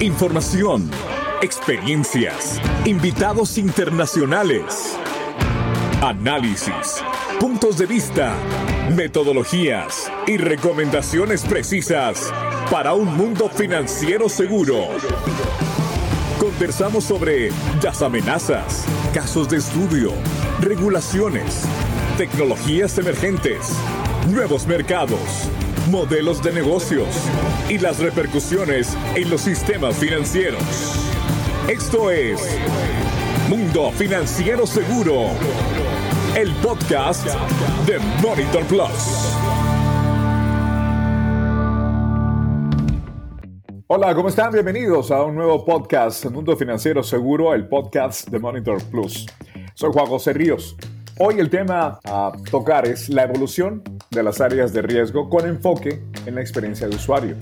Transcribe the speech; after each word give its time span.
Información, 0.00 0.90
experiencias, 1.40 2.60
invitados 2.84 3.56
internacionales, 3.56 4.94
análisis, 6.02 7.02
puntos 7.40 7.78
de 7.78 7.86
vista, 7.86 8.34
metodologías 8.94 10.12
y 10.26 10.36
recomendaciones 10.36 11.44
precisas 11.44 12.30
para 12.70 12.92
un 12.92 13.16
mundo 13.16 13.48
financiero 13.48 14.28
seguro. 14.28 14.88
Conversamos 16.38 17.04
sobre 17.04 17.50
las 17.82 18.02
amenazas, 18.02 18.84
casos 19.14 19.48
de 19.48 19.56
estudio, 19.56 20.12
regulaciones, 20.60 21.62
tecnologías 22.18 22.98
emergentes, 22.98 23.72
nuevos 24.28 24.66
mercados, 24.66 25.48
modelos 25.88 26.42
de 26.42 26.52
negocios 26.52 27.06
y 27.68 27.78
las 27.78 27.98
repercusiones 27.98 28.96
en 29.14 29.30
los 29.30 29.40
sistemas 29.40 29.96
financieros. 29.96 30.62
Esto 31.68 32.10
es 32.10 32.58
Mundo 33.48 33.92
Financiero 33.92 34.66
Seguro, 34.66 35.28
el 36.34 36.52
podcast 36.56 37.26
de 37.86 37.98
Monitor 38.20 38.64
Plus. 38.64 39.36
Hola, 43.88 44.14
¿cómo 44.14 44.28
están? 44.28 44.52
Bienvenidos 44.52 45.12
a 45.12 45.22
un 45.22 45.36
nuevo 45.36 45.64
podcast, 45.64 46.24
Mundo 46.26 46.56
Financiero 46.56 47.04
Seguro, 47.04 47.54
el 47.54 47.68
podcast 47.68 48.28
de 48.28 48.40
Monitor 48.40 48.82
Plus. 48.90 49.26
Soy 49.74 49.90
Juan 49.92 50.06
José 50.06 50.32
Ríos. 50.32 50.76
Hoy 51.18 51.38
el 51.38 51.48
tema 51.48 52.00
a 52.04 52.32
tocar 52.50 52.86
es 52.86 53.08
la 53.08 53.22
evolución 53.22 53.82
de 54.16 54.22
las 54.22 54.40
áreas 54.40 54.72
de 54.72 54.82
riesgo 54.82 55.30
con 55.30 55.46
enfoque 55.46 56.02
en 56.24 56.34
la 56.34 56.40
experiencia 56.40 56.88
de 56.88 56.96
usuario. 56.96 57.36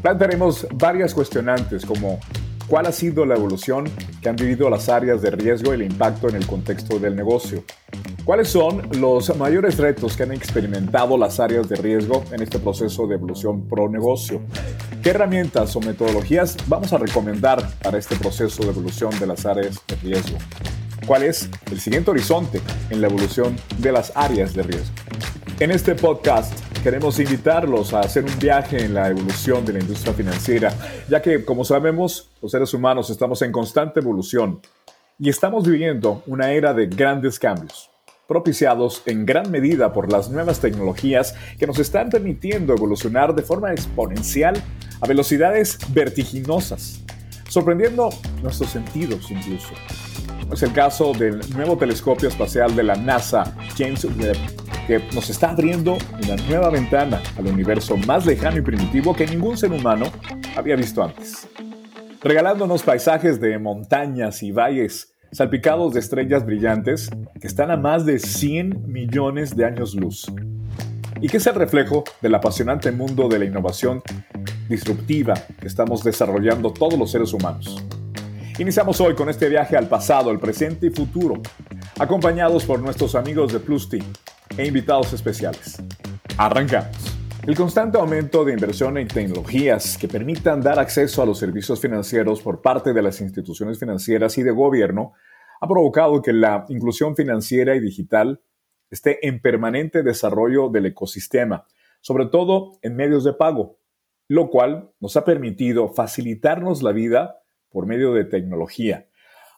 Plantearemos 0.00 0.66
varias 0.74 1.14
cuestionantes 1.14 1.86
como 1.86 2.18
cuál 2.66 2.86
ha 2.86 2.92
sido 2.92 3.24
la 3.26 3.36
evolución 3.36 3.88
que 4.20 4.28
han 4.30 4.36
vivido 4.36 4.68
las 4.70 4.88
áreas 4.88 5.22
de 5.22 5.30
riesgo 5.30 5.72
y 5.72 5.74
el 5.74 5.82
impacto 5.82 6.28
en 6.28 6.36
el 6.36 6.46
contexto 6.46 6.98
del 6.98 7.14
negocio. 7.14 7.62
¿Cuáles 8.24 8.48
son 8.48 8.88
los 8.98 9.36
mayores 9.36 9.78
retos 9.78 10.16
que 10.16 10.22
han 10.22 10.32
experimentado 10.32 11.18
las 11.18 11.38
áreas 11.38 11.68
de 11.68 11.76
riesgo 11.76 12.24
en 12.32 12.40
este 12.40 12.58
proceso 12.58 13.06
de 13.06 13.16
evolución 13.16 13.68
pro 13.68 13.88
negocio? 13.88 14.40
¿Qué 15.02 15.10
herramientas 15.10 15.76
o 15.76 15.80
metodologías 15.80 16.56
vamos 16.66 16.92
a 16.92 16.98
recomendar 16.98 17.68
para 17.82 17.98
este 17.98 18.16
proceso 18.16 18.62
de 18.62 18.70
evolución 18.70 19.10
de 19.20 19.26
las 19.26 19.44
áreas 19.44 19.80
de 19.86 19.96
riesgo? 19.96 20.38
¿Cuál 21.06 21.24
es 21.24 21.50
el 21.70 21.80
siguiente 21.80 22.10
horizonte 22.10 22.60
en 22.90 23.00
la 23.00 23.08
evolución 23.08 23.56
de 23.78 23.92
las 23.92 24.12
áreas 24.14 24.54
de 24.54 24.62
riesgo? 24.62 24.94
En 25.62 25.70
este 25.70 25.94
podcast 25.94 26.52
queremos 26.82 27.20
invitarlos 27.20 27.94
a 27.94 28.00
hacer 28.00 28.24
un 28.24 28.36
viaje 28.40 28.84
en 28.84 28.94
la 28.94 29.10
evolución 29.10 29.64
de 29.64 29.74
la 29.74 29.78
industria 29.78 30.12
financiera, 30.12 30.74
ya 31.08 31.22
que, 31.22 31.44
como 31.44 31.64
sabemos, 31.64 32.30
los 32.42 32.50
seres 32.50 32.74
humanos 32.74 33.10
estamos 33.10 33.42
en 33.42 33.52
constante 33.52 34.00
evolución 34.00 34.60
y 35.20 35.28
estamos 35.28 35.64
viviendo 35.64 36.24
una 36.26 36.50
era 36.50 36.74
de 36.74 36.88
grandes 36.88 37.38
cambios 37.38 37.90
propiciados 38.26 39.04
en 39.06 39.24
gran 39.24 39.52
medida 39.52 39.92
por 39.92 40.10
las 40.10 40.30
nuevas 40.30 40.58
tecnologías 40.58 41.36
que 41.60 41.68
nos 41.68 41.78
están 41.78 42.10
permitiendo 42.10 42.74
evolucionar 42.74 43.32
de 43.32 43.42
forma 43.42 43.70
exponencial 43.70 44.60
a 45.00 45.06
velocidades 45.06 45.78
vertiginosas, 45.94 47.04
sorprendiendo 47.48 48.10
nuestros 48.42 48.68
sentidos 48.68 49.30
incluso. 49.30 49.74
Es 50.52 50.62
el 50.62 50.72
caso 50.74 51.12
del 51.14 51.40
nuevo 51.56 51.78
telescopio 51.78 52.28
espacial 52.28 52.76
de 52.76 52.82
la 52.82 52.94
NASA, 52.94 53.56
James 53.78 54.04
Webb, 54.04 54.36
que 54.86 55.02
nos 55.14 55.30
está 55.30 55.50
abriendo 55.50 55.96
una 56.22 56.36
nueva 56.46 56.68
ventana 56.68 57.22
al 57.38 57.46
universo 57.46 57.96
más 57.96 58.26
lejano 58.26 58.58
y 58.58 58.60
primitivo 58.60 59.14
que 59.14 59.26
ningún 59.26 59.56
ser 59.56 59.72
humano 59.72 60.06
había 60.54 60.76
visto 60.76 61.02
antes, 61.02 61.48
regalándonos 62.20 62.82
paisajes 62.82 63.40
de 63.40 63.58
montañas 63.58 64.42
y 64.42 64.52
valles 64.52 65.14
salpicados 65.32 65.94
de 65.94 66.00
estrellas 66.00 66.44
brillantes 66.44 67.08
que 67.40 67.46
están 67.46 67.70
a 67.70 67.78
más 67.78 68.04
de 68.04 68.18
100 68.18 68.92
millones 68.92 69.56
de 69.56 69.64
años 69.64 69.94
luz, 69.94 70.30
y 71.22 71.28
que 71.28 71.38
es 71.38 71.46
el 71.46 71.54
reflejo 71.54 72.04
del 72.20 72.34
apasionante 72.34 72.92
mundo 72.92 73.26
de 73.28 73.38
la 73.38 73.46
innovación 73.46 74.02
disruptiva 74.68 75.32
que 75.58 75.66
estamos 75.66 76.04
desarrollando 76.04 76.74
todos 76.74 76.98
los 76.98 77.10
seres 77.10 77.32
humanos. 77.32 77.82
Iniciamos 78.58 79.00
hoy 79.00 79.14
con 79.14 79.30
este 79.30 79.48
viaje 79.48 79.78
al 79.78 79.88
pasado, 79.88 80.30
el 80.30 80.38
presente 80.38 80.86
y 80.86 80.90
futuro, 80.90 81.40
acompañados 81.98 82.66
por 82.66 82.80
nuestros 82.80 83.14
amigos 83.14 83.50
de 83.50 83.60
Plus 83.60 83.88
Team 83.88 84.04
e 84.58 84.66
invitados 84.66 85.12
especiales. 85.14 85.82
Arrancamos. 86.36 86.96
El 87.46 87.56
constante 87.56 87.98
aumento 87.98 88.44
de 88.44 88.52
inversión 88.52 88.98
en 88.98 89.08
tecnologías 89.08 89.96
que 89.96 90.06
permitan 90.06 90.60
dar 90.60 90.78
acceso 90.78 91.22
a 91.22 91.26
los 91.26 91.38
servicios 91.38 91.80
financieros 91.80 92.42
por 92.42 92.60
parte 92.60 92.92
de 92.92 93.02
las 93.02 93.22
instituciones 93.22 93.78
financieras 93.78 94.36
y 94.36 94.42
de 94.42 94.50
gobierno 94.50 95.14
ha 95.60 95.66
provocado 95.66 96.20
que 96.20 96.34
la 96.34 96.66
inclusión 96.68 97.16
financiera 97.16 97.74
y 97.74 97.80
digital 97.80 98.42
esté 98.90 99.26
en 99.26 99.40
permanente 99.40 100.02
desarrollo 100.02 100.68
del 100.68 100.86
ecosistema, 100.86 101.66
sobre 102.02 102.26
todo 102.26 102.72
en 102.82 102.96
medios 102.96 103.24
de 103.24 103.32
pago, 103.32 103.78
lo 104.28 104.50
cual 104.50 104.90
nos 105.00 105.16
ha 105.16 105.24
permitido 105.24 105.88
facilitarnos 105.88 106.82
la 106.82 106.92
vida 106.92 107.41
por 107.72 107.86
medio 107.86 108.12
de 108.12 108.24
tecnología, 108.24 109.08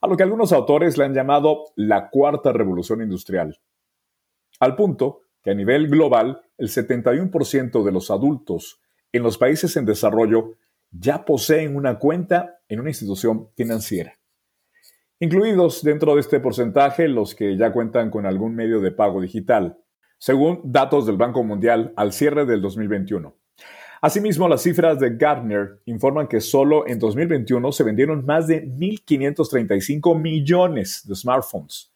a 0.00 0.06
lo 0.06 0.16
que 0.16 0.22
algunos 0.22 0.52
autores 0.52 0.98
le 0.98 1.04
han 1.04 1.14
llamado 1.14 1.64
la 1.76 2.10
cuarta 2.10 2.52
revolución 2.52 3.02
industrial. 3.02 3.58
Al 4.60 4.76
punto 4.76 5.22
que 5.42 5.50
a 5.50 5.54
nivel 5.54 5.88
global 5.88 6.42
el 6.58 6.68
71% 6.68 7.84
de 7.84 7.92
los 7.92 8.10
adultos 8.10 8.80
en 9.12 9.22
los 9.22 9.38
países 9.38 9.76
en 9.76 9.84
desarrollo 9.84 10.56
ya 10.90 11.24
poseen 11.24 11.76
una 11.76 11.98
cuenta 11.98 12.60
en 12.68 12.80
una 12.80 12.90
institución 12.90 13.48
financiera. 13.56 14.18
Incluidos 15.20 15.82
dentro 15.82 16.14
de 16.14 16.20
este 16.20 16.40
porcentaje 16.40 17.08
los 17.08 17.34
que 17.34 17.56
ya 17.56 17.72
cuentan 17.72 18.10
con 18.10 18.26
algún 18.26 18.54
medio 18.54 18.80
de 18.80 18.90
pago 18.90 19.20
digital, 19.20 19.78
según 20.18 20.60
datos 20.64 21.06
del 21.06 21.16
Banco 21.16 21.42
Mundial 21.42 21.92
al 21.96 22.12
cierre 22.12 22.46
del 22.46 22.60
2021. 22.60 23.34
Asimismo, 24.04 24.48
las 24.48 24.60
cifras 24.60 24.98
de 24.98 25.16
Gartner 25.16 25.80
informan 25.86 26.28
que 26.28 26.42
solo 26.42 26.86
en 26.86 26.98
2021 26.98 27.72
se 27.72 27.84
vendieron 27.84 28.26
más 28.26 28.46
de 28.46 28.62
1.535 28.62 30.20
millones 30.20 31.04
de 31.08 31.14
smartphones. 31.14 31.90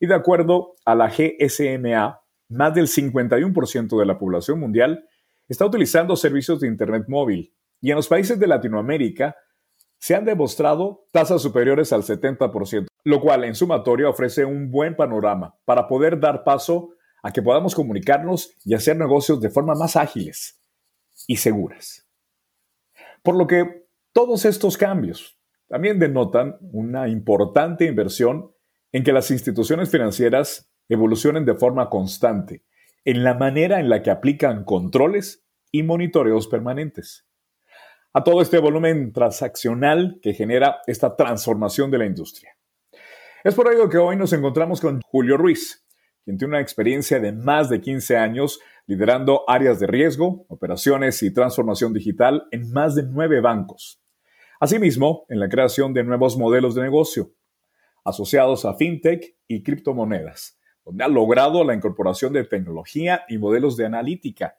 Y 0.00 0.06
de 0.06 0.14
acuerdo 0.14 0.76
a 0.86 0.94
la 0.94 1.10
GSMA, 1.10 2.18
más 2.48 2.74
del 2.74 2.86
51% 2.86 3.98
de 3.98 4.06
la 4.06 4.18
población 4.18 4.58
mundial 4.58 5.04
está 5.50 5.66
utilizando 5.66 6.16
servicios 6.16 6.60
de 6.60 6.68
Internet 6.68 7.04
móvil 7.08 7.52
y 7.82 7.90
en 7.90 7.96
los 7.96 8.08
países 8.08 8.40
de 8.40 8.46
Latinoamérica 8.46 9.36
se 9.98 10.14
han 10.14 10.24
demostrado 10.24 11.04
tasas 11.12 11.42
superiores 11.42 11.92
al 11.92 12.04
70%, 12.04 12.86
lo 13.04 13.20
cual 13.20 13.44
en 13.44 13.54
sumatoria 13.54 14.08
ofrece 14.08 14.46
un 14.46 14.70
buen 14.70 14.96
panorama 14.96 15.54
para 15.66 15.86
poder 15.86 16.18
dar 16.18 16.42
paso 16.42 16.94
a 17.22 17.30
que 17.30 17.42
podamos 17.42 17.74
comunicarnos 17.74 18.54
y 18.64 18.72
hacer 18.72 18.96
negocios 18.96 19.42
de 19.42 19.50
forma 19.50 19.74
más 19.74 19.96
ágiles 19.96 20.56
y 21.30 21.36
seguras. 21.36 22.08
Por 23.22 23.36
lo 23.36 23.46
que 23.46 23.86
todos 24.12 24.44
estos 24.44 24.76
cambios 24.76 25.38
también 25.68 26.00
denotan 26.00 26.56
una 26.60 27.06
importante 27.06 27.84
inversión 27.84 28.50
en 28.90 29.04
que 29.04 29.12
las 29.12 29.30
instituciones 29.30 29.92
financieras 29.92 30.72
evolucionen 30.88 31.44
de 31.44 31.54
forma 31.54 31.88
constante 31.88 32.64
en 33.04 33.22
la 33.22 33.34
manera 33.34 33.78
en 33.78 33.88
la 33.88 34.02
que 34.02 34.10
aplican 34.10 34.64
controles 34.64 35.46
y 35.70 35.84
monitoreos 35.84 36.48
permanentes. 36.48 37.28
A 38.12 38.24
todo 38.24 38.42
este 38.42 38.58
volumen 38.58 39.12
transaccional 39.12 40.18
que 40.20 40.34
genera 40.34 40.80
esta 40.88 41.14
transformación 41.14 41.92
de 41.92 41.98
la 41.98 42.06
industria. 42.06 42.58
Es 43.44 43.54
por 43.54 43.72
ello 43.72 43.88
que 43.88 43.98
hoy 43.98 44.16
nos 44.16 44.32
encontramos 44.32 44.80
con 44.80 45.00
Julio 45.02 45.36
Ruiz, 45.36 45.86
tiene 46.38 46.54
una 46.54 46.60
experiencia 46.60 47.20
de 47.20 47.32
más 47.32 47.68
de 47.68 47.80
15 47.80 48.16
años 48.16 48.60
liderando 48.86 49.44
áreas 49.48 49.80
de 49.80 49.86
riesgo, 49.86 50.44
operaciones 50.48 51.22
y 51.22 51.32
transformación 51.32 51.92
digital 51.92 52.46
en 52.50 52.72
más 52.72 52.94
de 52.94 53.04
nueve 53.04 53.40
bancos. 53.40 54.02
Asimismo, 54.58 55.24
en 55.28 55.40
la 55.40 55.48
creación 55.48 55.94
de 55.94 56.04
nuevos 56.04 56.36
modelos 56.36 56.74
de 56.74 56.82
negocio 56.82 57.32
asociados 58.04 58.64
a 58.64 58.74
fintech 58.74 59.36
y 59.46 59.62
criptomonedas 59.62 60.60
donde 60.84 61.04
ha 61.04 61.08
logrado 61.08 61.64
la 61.64 61.74
incorporación 61.74 62.32
de 62.32 62.44
tecnología 62.44 63.22
y 63.28 63.38
modelos 63.38 63.76
de 63.76 63.86
analítica 63.86 64.56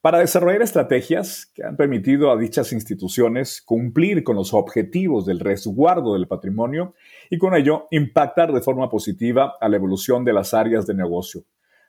para 0.00 0.18
desarrollar 0.18 0.62
estrategias 0.62 1.46
que 1.54 1.64
han 1.64 1.76
permitido 1.76 2.30
a 2.32 2.36
dichas 2.36 2.72
instituciones 2.72 3.62
cumplir 3.62 4.24
con 4.24 4.34
los 4.36 4.52
objetivos 4.52 5.26
del 5.26 5.40
resguardo 5.40 6.14
del 6.14 6.26
patrimonio 6.26 6.94
y 7.32 7.38
con 7.38 7.54
ello 7.54 7.88
impactar 7.90 8.52
de 8.52 8.60
forma 8.60 8.90
positiva 8.90 9.56
a 9.58 9.66
la 9.66 9.76
evolución 9.76 10.22
de 10.22 10.34
las 10.34 10.52
áreas 10.52 10.86
de 10.86 10.92
negocio, 10.92 11.46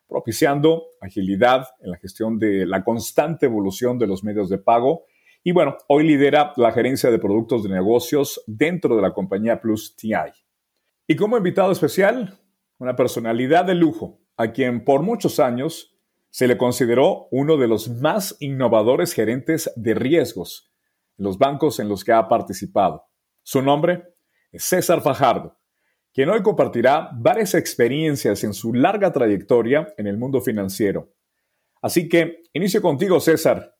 propiciando 0.07 0.85
agilidad 1.01 1.67
en 1.81 1.91
la 1.91 1.97
gestión 1.97 2.39
de 2.39 2.65
la 2.65 2.81
constante 2.81 3.47
evolución 3.47 3.99
de 3.99 4.07
los 4.07 4.23
medios 4.23 4.47
de 4.47 4.57
pago. 4.57 5.03
Y 5.43 5.51
bueno, 5.51 5.75
hoy 5.89 6.07
lidera 6.07 6.53
la 6.55 6.71
gerencia 6.71 7.11
de 7.11 7.19
productos 7.19 7.63
de 7.63 7.71
negocios 7.71 8.41
dentro 8.47 8.95
de 8.95 9.01
la 9.01 9.13
compañía 9.13 9.59
Plus 9.59 9.97
TI. 9.97 10.31
Y 11.07 11.17
como 11.17 11.35
invitado 11.35 11.73
especial, 11.73 12.39
una 12.77 12.95
personalidad 12.95 13.65
de 13.65 13.75
lujo, 13.75 14.21
a 14.37 14.53
quien 14.53 14.85
por 14.85 15.01
muchos 15.01 15.41
años 15.41 15.99
se 16.29 16.47
le 16.47 16.57
consideró 16.57 17.27
uno 17.31 17.57
de 17.57 17.67
los 17.67 17.89
más 17.89 18.37
innovadores 18.39 19.11
gerentes 19.11 19.69
de 19.75 19.93
riesgos 19.93 20.71
en 21.17 21.25
los 21.25 21.37
bancos 21.37 21.81
en 21.81 21.89
los 21.89 22.05
que 22.05 22.13
ha 22.13 22.29
participado. 22.29 23.07
Su 23.41 23.61
nombre 23.61 24.12
César 24.59 25.01
Fajardo, 25.01 25.57
quien 26.13 26.29
hoy 26.29 26.41
compartirá 26.43 27.09
varias 27.13 27.55
experiencias 27.55 28.43
en 28.43 28.53
su 28.53 28.73
larga 28.73 29.11
trayectoria 29.11 29.93
en 29.97 30.07
el 30.07 30.17
mundo 30.17 30.41
financiero. 30.41 31.13
Así 31.81 32.07
que 32.07 32.43
inicio 32.53 32.81
contigo, 32.81 33.19
César. 33.19 33.75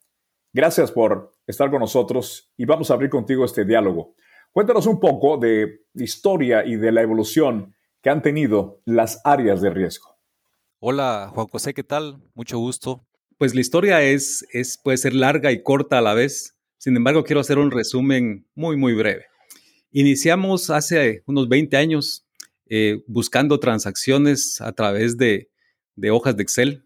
Gracias 0.51 0.91
por 0.91 1.31
estar 1.47 1.69
con 1.71 1.79
nosotros 1.79 2.51
y 2.57 2.65
vamos 2.65 2.91
a 2.91 2.95
abrir 2.95 3.09
contigo 3.09 3.45
este 3.45 3.65
diálogo. 3.65 4.15
Cuéntanos 4.51 4.85
un 4.85 4.99
poco 4.99 5.37
de 5.37 5.85
la 5.93 6.03
historia 6.03 6.65
y 6.65 6.75
de 6.75 6.91
la 6.91 7.01
evolución 7.01 7.75
que 8.01 8.09
han 8.09 8.21
tenido 8.21 8.81
las 8.85 9.21
áreas 9.23 9.61
de 9.61 9.69
riesgo. 9.69 10.15
Hola, 10.79 11.31
Juan 11.33 11.47
José, 11.47 11.73
¿qué 11.73 11.83
tal? 11.83 12.21
Mucho 12.35 12.59
gusto. 12.59 13.05
Pues 13.37 13.55
la 13.55 13.61
historia 13.61 14.01
es, 14.03 14.45
es, 14.51 14.77
puede 14.77 14.97
ser 14.97 15.13
larga 15.13 15.51
y 15.51 15.63
corta 15.63 15.99
a 15.99 16.01
la 16.01 16.13
vez. 16.13 16.57
Sin 16.77 16.95
embargo, 16.97 17.23
quiero 17.23 17.41
hacer 17.41 17.57
un 17.57 17.71
resumen 17.71 18.47
muy, 18.53 18.75
muy 18.75 18.93
breve. 18.93 19.25
Iniciamos 19.95 20.71
hace 20.71 21.21
unos 21.27 21.47
20 21.47 21.77
años 21.77 22.25
eh, 22.65 23.03
buscando 23.05 23.59
transacciones 23.59 24.59
a 24.59 24.71
través 24.71 25.17
de, 25.17 25.51
hojas 26.11 26.35
de 26.35 26.41
Excel. 26.41 26.83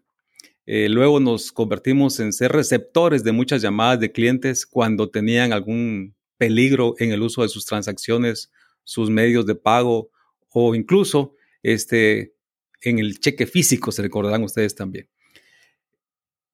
Eh, 0.66 0.90
luego 0.90 1.22
nos 1.22 1.54
convertimos 1.54 2.20
en 2.20 2.34
ser 2.34 2.52
receptores 2.52 3.24
de 3.24 3.32
muchas 3.32 3.62
llamadas 3.62 4.02
de 4.02 4.12
clientes 4.12 4.66
cuando 4.66 5.10
tenían 5.10 5.54
algún 5.54 6.16
peligro 6.38 6.96
en 7.00 7.14
el 7.14 7.22
uso 7.22 7.44
de 7.44 7.48
sus 7.48 7.66
transacciones, 7.66 8.52
sus 8.84 9.10
medios 9.10 9.46
de 9.46 9.56
pago 9.56 10.12
o 10.50 10.76
incluso 10.76 11.34
este, 11.64 12.34
en 12.82 13.00
el 13.00 13.22
cheque 13.22 13.48
físico, 13.48 13.94
se 13.94 14.02
recordarán 14.02 14.44
ustedes 14.44 14.76
también. 14.76 15.08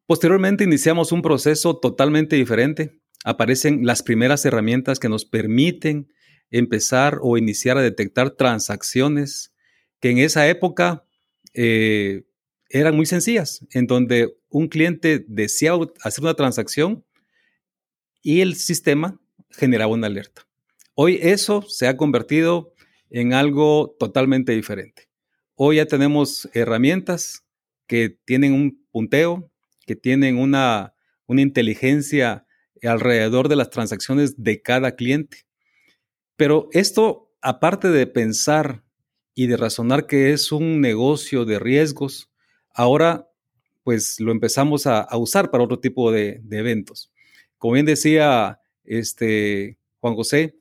Posteriormente 0.05 0.65
iniciamos 0.65 1.11
un 1.11 1.23
proceso 1.23 1.77
totalmente 1.77 2.35
diferente. 2.35 2.99
Aparecen 3.25 3.87
las 3.87 4.03
primeras 4.03 4.45
herramientas 4.45 4.99
que 4.99 5.09
nos 5.09 5.25
permiten 5.25 6.13
empezar 6.53 7.19
o 7.21 7.37
iniciar 7.37 7.77
a 7.77 7.81
detectar 7.81 8.29
transacciones 8.31 9.51
que 9.99 10.11
en 10.11 10.19
esa 10.19 10.47
época 10.47 11.03
eh, 11.53 12.23
eran 12.69 12.95
muy 12.95 13.05
sencillas, 13.05 13.65
en 13.71 13.87
donde 13.87 14.37
un 14.49 14.67
cliente 14.67 15.25
deseaba 15.27 15.87
hacer 16.03 16.23
una 16.23 16.35
transacción 16.35 17.03
y 18.21 18.41
el 18.41 18.55
sistema 18.55 19.19
generaba 19.49 19.91
una 19.91 20.07
alerta. 20.07 20.47
Hoy 20.93 21.19
eso 21.21 21.63
se 21.63 21.87
ha 21.87 21.97
convertido 21.97 22.73
en 23.09 23.33
algo 23.33 23.95
totalmente 23.99 24.51
diferente. 24.53 25.09
Hoy 25.55 25.77
ya 25.77 25.87
tenemos 25.87 26.47
herramientas 26.53 27.43
que 27.87 28.09
tienen 28.09 28.53
un 28.53 28.85
punteo, 28.91 29.51
que 29.87 29.95
tienen 29.95 30.37
una, 30.37 30.93
una 31.25 31.41
inteligencia 31.41 32.45
alrededor 32.83 33.49
de 33.49 33.55
las 33.55 33.71
transacciones 33.71 34.43
de 34.43 34.61
cada 34.61 34.95
cliente. 34.95 35.45
Pero 36.35 36.69
esto, 36.71 37.31
aparte 37.41 37.89
de 37.89 38.07
pensar 38.07 38.83
y 39.35 39.47
de 39.47 39.57
razonar 39.57 40.07
que 40.07 40.31
es 40.31 40.51
un 40.51 40.81
negocio 40.81 41.45
de 41.45 41.59
riesgos, 41.59 42.29
ahora 42.73 43.29
pues 43.83 44.19
lo 44.19 44.31
empezamos 44.31 44.87
a, 44.87 45.07
usar 45.17 45.51
para 45.51 45.63
otro 45.63 45.79
tipo 45.79 46.11
de, 46.11 46.41
eventos. 46.51 47.11
Como 47.57 47.73
bien 47.73 47.85
decía 47.85 48.59
este, 48.85 49.77
Juan 49.99 50.15
José, 50.15 50.57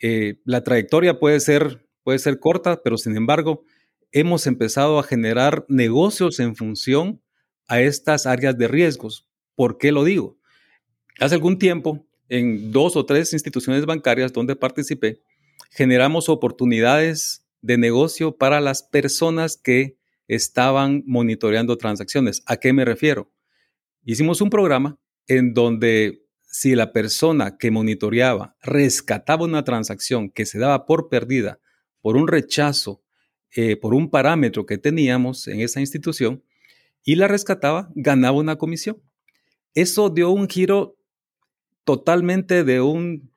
eh, 0.00 0.40
la 0.44 0.64
trayectoria 0.64 1.18
puede 1.18 1.38
ser, 1.40 1.86
puede 2.02 2.18
ser 2.18 2.40
corta, 2.40 2.82
pero 2.82 2.96
sin 2.96 3.16
embargo, 3.16 3.64
hemos 4.10 4.46
empezado 4.46 4.98
a 4.98 5.02
generar 5.02 5.64
negocios 5.68 6.40
en 6.40 6.56
función 6.56 7.22
a 7.68 7.80
estas 7.80 8.26
áreas 8.26 8.56
de 8.56 8.68
riesgos. 8.68 9.28
¿Por 9.54 9.78
qué 9.78 9.92
lo 9.92 10.04
digo? 10.04 10.38
Hace 11.20 11.34
algún 11.34 11.58
tiempo, 11.58 12.06
en 12.32 12.72
dos 12.72 12.96
o 12.96 13.04
tres 13.04 13.34
instituciones 13.34 13.84
bancarias 13.84 14.32
donde 14.32 14.56
participé, 14.56 15.20
generamos 15.70 16.30
oportunidades 16.30 17.44
de 17.60 17.76
negocio 17.76 18.38
para 18.38 18.62
las 18.62 18.82
personas 18.82 19.58
que 19.58 19.98
estaban 20.28 21.02
monitoreando 21.06 21.76
transacciones. 21.76 22.42
¿A 22.46 22.56
qué 22.56 22.72
me 22.72 22.86
refiero? 22.86 23.30
Hicimos 24.06 24.40
un 24.40 24.48
programa 24.48 24.98
en 25.26 25.52
donde 25.52 26.24
si 26.40 26.74
la 26.74 26.94
persona 26.94 27.58
que 27.58 27.70
monitoreaba 27.70 28.56
rescataba 28.62 29.44
una 29.44 29.62
transacción 29.62 30.30
que 30.30 30.46
se 30.46 30.58
daba 30.58 30.86
por 30.86 31.10
perdida 31.10 31.60
por 32.00 32.16
un 32.16 32.28
rechazo, 32.28 33.02
eh, 33.54 33.76
por 33.76 33.92
un 33.92 34.08
parámetro 34.08 34.64
que 34.64 34.78
teníamos 34.78 35.48
en 35.48 35.60
esa 35.60 35.80
institución, 35.80 36.42
y 37.04 37.16
la 37.16 37.28
rescataba, 37.28 37.90
ganaba 37.94 38.38
una 38.38 38.56
comisión. 38.56 39.02
Eso 39.74 40.08
dio 40.08 40.30
un 40.30 40.48
giro 40.48 40.96
totalmente 41.84 42.64
de 42.64 42.80
un 42.80 43.30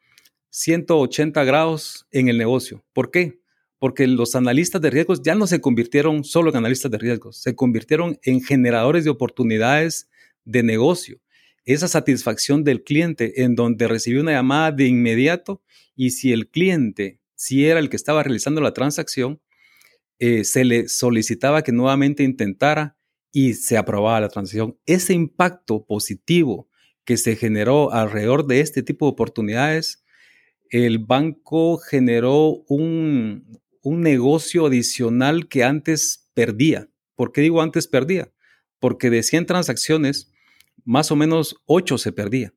180 0.50 1.44
grados 1.44 2.08
en 2.12 2.30
el 2.30 2.38
negocio. 2.38 2.84
¿Por 2.94 3.12
qué? 3.12 3.40
Porque 3.78 4.08
los 4.08 4.36
analistas 4.36 4.82
de 4.82 4.90
riesgos 4.90 5.22
ya 5.22 5.36
no 5.36 5.48
se 5.48 5.60
convirtieron 5.60 6.24
solo 6.24 6.50
en 6.50 6.56
analistas 6.56 6.92
de 6.92 6.98
riesgos, 6.98 7.38
se 7.38 7.56
convirtieron 7.56 8.18
en 8.24 8.42
generadores 8.42 9.04
de 9.04 9.10
oportunidades 9.10 10.10
de 10.46 10.64
negocio. 10.64 11.20
Esa 11.66 11.88
satisfacción 11.88 12.64
del 12.64 12.84
cliente 12.84 13.44
en 13.44 13.56
donde 13.56 13.88
recibió 13.88 14.22
una 14.22 14.32
llamada 14.32 14.72
de 14.72 14.86
inmediato 14.88 15.62
y 15.96 16.12
si 16.12 16.32
el 16.32 16.48
cliente, 16.48 17.20
si 17.36 17.66
era 17.66 17.80
el 17.80 17.90
que 17.90 17.96
estaba 17.96 18.24
realizando 18.24 18.62
la 18.62 18.74
transacción, 18.74 19.42
eh, 20.20 20.46
se 20.46 20.64
le 20.64 20.88
solicitaba 20.88 21.64
que 21.64 21.74
nuevamente 21.74 22.24
intentara 22.24 22.98
y 23.32 23.56
se 23.56 23.78
aprobaba 23.78 24.22
la 24.22 24.30
transacción. 24.30 24.78
Ese 24.86 25.14
impacto 25.14 25.86
positivo 25.86 26.70
que 27.06 27.18
se 27.18 27.36
generó 27.36 27.94
alrededor 27.94 28.48
de 28.48 28.60
este 28.60 28.84
tipo 28.84 29.06
de 29.06 29.12
oportunidades, 29.12 30.04
el 30.70 31.00
banco 31.00 31.78
generó 31.78 32.64
un, 32.68 33.62
negocio 33.84 34.66
adicional 34.66 35.48
que 35.48 35.64
antes 35.64 36.28
perdía. 36.34 36.90
¿Por 37.16 37.32
qué 37.32 37.42
digo 37.42 37.62
antes 37.62 37.88
perdía? 37.88 38.32
Porque 38.80 39.12
de 39.12 39.22
100 39.22 39.46
transacciones, 39.46 40.32
más 40.84 41.12
o 41.12 41.16
menos 41.16 41.58
8 41.66 42.00
se 42.00 42.12
perdía. 42.12 42.52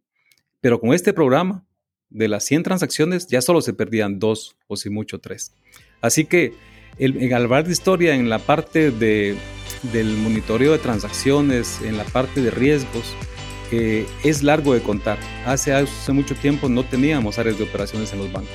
Pero 0.60 0.80
con 0.80 0.94
este 0.94 1.12
programa, 1.12 1.66
de 2.08 2.28
las 2.28 2.44
100 2.44 2.62
transacciones, 2.62 3.26
ya 3.26 3.42
solo 3.42 3.60
se 3.60 3.74
perdían 3.74 4.18
2 4.18 4.56
o 4.66 4.76
si 4.76 4.88
mucho 4.88 5.20
3. 5.20 5.54
Así 6.00 6.24
que 6.24 6.54
el, 6.98 7.22
en 7.22 7.28
de 7.28 7.70
historia 7.70 8.14
en 8.14 8.30
la 8.30 8.38
parte 8.38 8.90
de, 8.90 9.36
del 9.92 10.16
monitoreo 10.16 10.72
de 10.72 10.78
transacciones, 10.78 11.80
en 11.82 11.98
la 11.98 12.04
parte 12.04 12.40
de 12.40 12.50
riesgos, 12.50 13.14
es 13.70 14.42
largo 14.42 14.74
de 14.74 14.80
contar. 14.80 15.18
Hace, 15.46 15.72
hace 15.72 16.12
mucho 16.12 16.34
tiempo 16.34 16.68
no 16.68 16.84
teníamos 16.84 17.38
áreas 17.38 17.58
de 17.58 17.64
operaciones 17.64 18.12
en 18.12 18.20
los 18.20 18.32
bancos. 18.32 18.50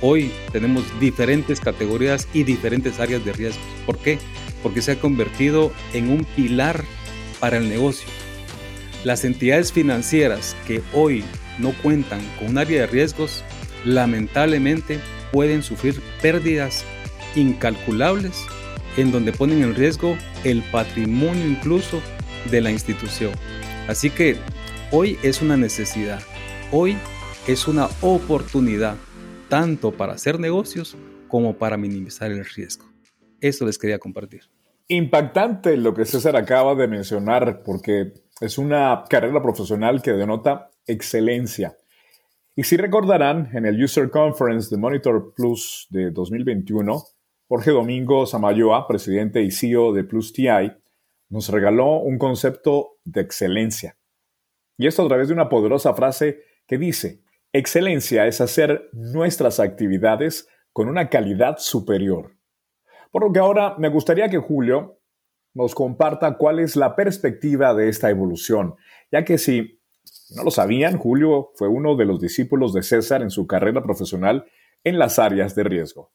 Hoy 0.00 0.30
tenemos 0.52 0.84
diferentes 1.00 1.60
categorías 1.60 2.28
y 2.32 2.42
diferentes 2.42 3.00
áreas 3.00 3.24
de 3.24 3.32
riesgos. 3.32 3.64
¿Por 3.86 3.98
qué? 3.98 4.18
Porque 4.62 4.82
se 4.82 4.92
ha 4.92 5.00
convertido 5.00 5.72
en 5.92 6.10
un 6.10 6.24
pilar 6.24 6.84
para 7.40 7.56
el 7.56 7.68
negocio. 7.68 8.08
Las 9.04 9.24
entidades 9.24 9.72
financieras 9.72 10.56
que 10.66 10.82
hoy 10.92 11.24
no 11.58 11.72
cuentan 11.82 12.20
con 12.38 12.48
un 12.48 12.58
área 12.58 12.82
de 12.82 12.86
riesgos, 12.86 13.44
lamentablemente 13.84 14.98
pueden 15.32 15.62
sufrir 15.62 16.00
pérdidas 16.20 16.84
incalculables 17.34 18.44
en 18.96 19.12
donde 19.12 19.32
ponen 19.32 19.62
en 19.62 19.74
riesgo 19.74 20.16
el 20.44 20.62
patrimonio 20.62 21.46
incluso 21.46 22.00
de 22.50 22.60
la 22.60 22.70
institución. 22.70 23.32
Así 23.88 24.10
que 24.10 24.36
hoy 24.92 25.18
es 25.22 25.42
una 25.42 25.56
necesidad, 25.56 26.20
hoy 26.72 26.96
es 27.48 27.66
una 27.66 27.88
oportunidad, 28.02 28.96
tanto 29.48 29.92
para 29.92 30.12
hacer 30.12 30.38
negocios 30.38 30.96
como 31.28 31.56
para 31.56 31.76
minimizar 31.76 32.30
el 32.30 32.44
riesgo. 32.44 32.86
Eso 33.40 33.66
les 33.66 33.78
quería 33.78 33.98
compartir. 33.98 34.42
Impactante 34.88 35.76
lo 35.76 35.94
que 35.94 36.04
César 36.04 36.36
acaba 36.36 36.74
de 36.74 36.86
mencionar, 36.86 37.62
porque 37.64 38.12
es 38.40 38.58
una 38.58 39.04
carrera 39.08 39.42
profesional 39.42 40.00
que 40.00 40.12
denota 40.12 40.70
excelencia. 40.86 41.76
Y 42.54 42.62
si 42.62 42.76
recordarán, 42.76 43.50
en 43.52 43.66
el 43.66 43.82
User 43.82 44.08
Conference 44.10 44.74
de 44.74 44.80
Monitor 44.80 45.34
Plus 45.34 45.88
de 45.90 46.10
2021, 46.10 47.02
Jorge 47.48 47.70
Domingo 47.72 48.24
Samayoa, 48.26 48.86
presidente 48.86 49.42
y 49.42 49.50
CEO 49.50 49.92
de 49.92 50.04
Plus 50.04 50.32
TI, 50.32 50.72
nos 51.28 51.48
regaló 51.48 51.98
un 51.98 52.18
concepto 52.18 52.98
de 53.04 53.20
excelencia. 53.20 53.96
Y 54.78 54.86
esto 54.86 55.04
a 55.04 55.08
través 55.08 55.28
de 55.28 55.34
una 55.34 55.48
poderosa 55.48 55.94
frase 55.94 56.42
que 56.66 56.78
dice, 56.78 57.22
excelencia 57.52 58.26
es 58.26 58.40
hacer 58.40 58.90
nuestras 58.92 59.60
actividades 59.60 60.48
con 60.72 60.88
una 60.88 61.08
calidad 61.08 61.56
superior. 61.58 62.36
Por 63.10 63.24
lo 63.24 63.32
que 63.32 63.38
ahora 63.38 63.76
me 63.78 63.88
gustaría 63.88 64.28
que 64.28 64.38
Julio 64.38 65.00
nos 65.54 65.74
comparta 65.74 66.36
cuál 66.36 66.58
es 66.58 66.76
la 66.76 66.94
perspectiva 66.94 67.72
de 67.72 67.88
esta 67.88 68.10
evolución, 68.10 68.74
ya 69.10 69.24
que 69.24 69.38
si 69.38 69.80
no 70.34 70.44
lo 70.44 70.50
sabían, 70.50 70.98
Julio 70.98 71.52
fue 71.54 71.68
uno 71.68 71.96
de 71.96 72.04
los 72.04 72.20
discípulos 72.20 72.74
de 72.74 72.82
César 72.82 73.22
en 73.22 73.30
su 73.30 73.46
carrera 73.46 73.82
profesional 73.82 74.44
en 74.84 74.98
las 74.98 75.18
áreas 75.18 75.54
de 75.54 75.64
riesgo. 75.64 76.12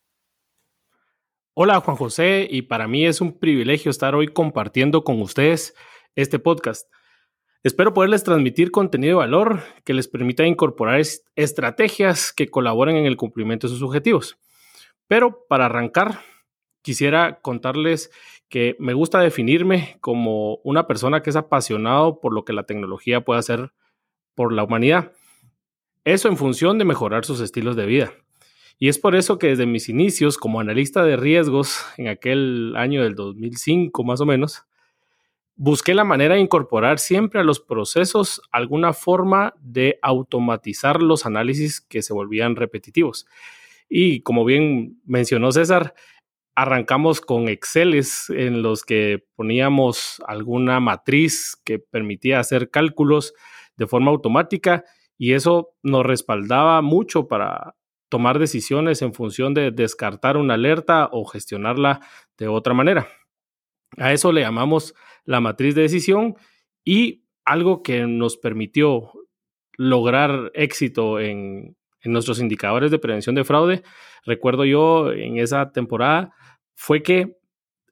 Hola 1.55 1.79
Juan 1.79 1.97
José, 1.97 2.47
y 2.49 2.61
para 2.61 2.87
mí 2.87 3.05
es 3.05 3.19
un 3.19 3.39
privilegio 3.39 3.89
estar 3.89 4.13
hoy 4.13 4.27
compartiendo 4.27 5.03
con 5.03 5.21
ustedes 5.21 5.73
este 6.15 6.37
podcast. 6.37 6.87
Espero 7.63 7.93
poderles 7.93 8.23
transmitir 8.23 8.71
contenido 8.71 9.19
de 9.19 9.25
valor 9.25 9.61
que 9.83 9.93
les 9.93 10.07
permita 10.07 10.47
incorporar 10.47 10.99
estrategias 11.35 12.33
que 12.33 12.49
colaboren 12.49 12.95
en 12.95 13.05
el 13.05 13.17
cumplimiento 13.17 13.67
de 13.67 13.73
sus 13.73 13.83
objetivos. 13.83 14.39
Pero 15.07 15.45
para 15.47 15.67
arrancar, 15.67 16.21
quisiera 16.81 17.39
contarles 17.41 18.09
que 18.49 18.75
me 18.79 18.93
gusta 18.93 19.19
definirme 19.19 19.97
como 20.01 20.55
una 20.63 20.87
persona 20.87 21.21
que 21.21 21.29
es 21.29 21.35
apasionado 21.35 22.19
por 22.19 22.33
lo 22.33 22.45
que 22.45 22.53
la 22.53 22.63
tecnología 22.63 23.21
puede 23.21 23.39
hacer 23.39 23.71
por 24.33 24.53
la 24.53 24.63
humanidad. 24.63 25.11
Eso 26.03 26.29
en 26.29 26.37
función 26.37 26.79
de 26.79 26.85
mejorar 26.85 27.25
sus 27.25 27.41
estilos 27.41 27.75
de 27.75 27.85
vida. 27.85 28.11
Y 28.79 28.89
es 28.89 28.97
por 28.97 29.15
eso 29.15 29.37
que 29.37 29.47
desde 29.47 29.67
mis 29.67 29.87
inicios 29.87 30.39
como 30.39 30.59
analista 30.59 31.03
de 31.03 31.15
riesgos, 31.15 31.85
en 31.97 32.07
aquel 32.07 32.73
año 32.75 33.03
del 33.03 33.13
2005 33.13 34.03
más 34.03 34.19
o 34.19 34.25
menos, 34.25 34.63
busqué 35.63 35.93
la 35.93 36.03
manera 36.03 36.33
de 36.33 36.41
incorporar 36.41 36.97
siempre 36.97 37.39
a 37.39 37.43
los 37.43 37.59
procesos 37.59 38.41
alguna 38.51 38.93
forma 38.93 39.53
de 39.59 39.99
automatizar 40.01 41.03
los 41.03 41.27
análisis 41.27 41.81
que 41.81 42.01
se 42.01 42.13
volvían 42.13 42.55
repetitivos. 42.55 43.27
Y 43.87 44.21
como 44.21 44.43
bien 44.43 44.99
mencionó 45.05 45.51
César, 45.51 45.93
arrancamos 46.55 47.21
con 47.21 47.47
Exceles 47.47 48.31
en 48.31 48.63
los 48.63 48.83
que 48.83 49.23
poníamos 49.35 50.23
alguna 50.25 50.79
matriz 50.79 51.55
que 51.63 51.77
permitía 51.77 52.39
hacer 52.39 52.71
cálculos 52.71 53.35
de 53.77 53.85
forma 53.85 54.09
automática 54.09 54.83
y 55.15 55.33
eso 55.33 55.75
nos 55.83 56.03
respaldaba 56.03 56.81
mucho 56.81 57.27
para 57.27 57.75
tomar 58.09 58.39
decisiones 58.39 59.03
en 59.03 59.13
función 59.13 59.53
de 59.53 59.69
descartar 59.69 60.37
una 60.37 60.55
alerta 60.55 61.07
o 61.11 61.23
gestionarla 61.23 61.99
de 62.35 62.47
otra 62.47 62.73
manera. 62.73 63.07
A 63.97 64.11
eso 64.11 64.31
le 64.31 64.41
llamamos 64.41 64.95
la 65.25 65.39
matriz 65.39 65.75
de 65.75 65.83
decisión 65.83 66.35
y 66.83 67.25
algo 67.45 67.83
que 67.83 68.05
nos 68.07 68.37
permitió 68.37 69.11
lograr 69.77 70.51
éxito 70.53 71.19
en, 71.19 71.75
en 72.01 72.11
nuestros 72.11 72.39
indicadores 72.39 72.91
de 72.91 72.99
prevención 72.99 73.35
de 73.35 73.43
fraude, 73.43 73.83
recuerdo 74.25 74.65
yo 74.65 75.11
en 75.11 75.37
esa 75.37 75.71
temporada, 75.71 76.33
fue 76.75 77.03
que 77.03 77.37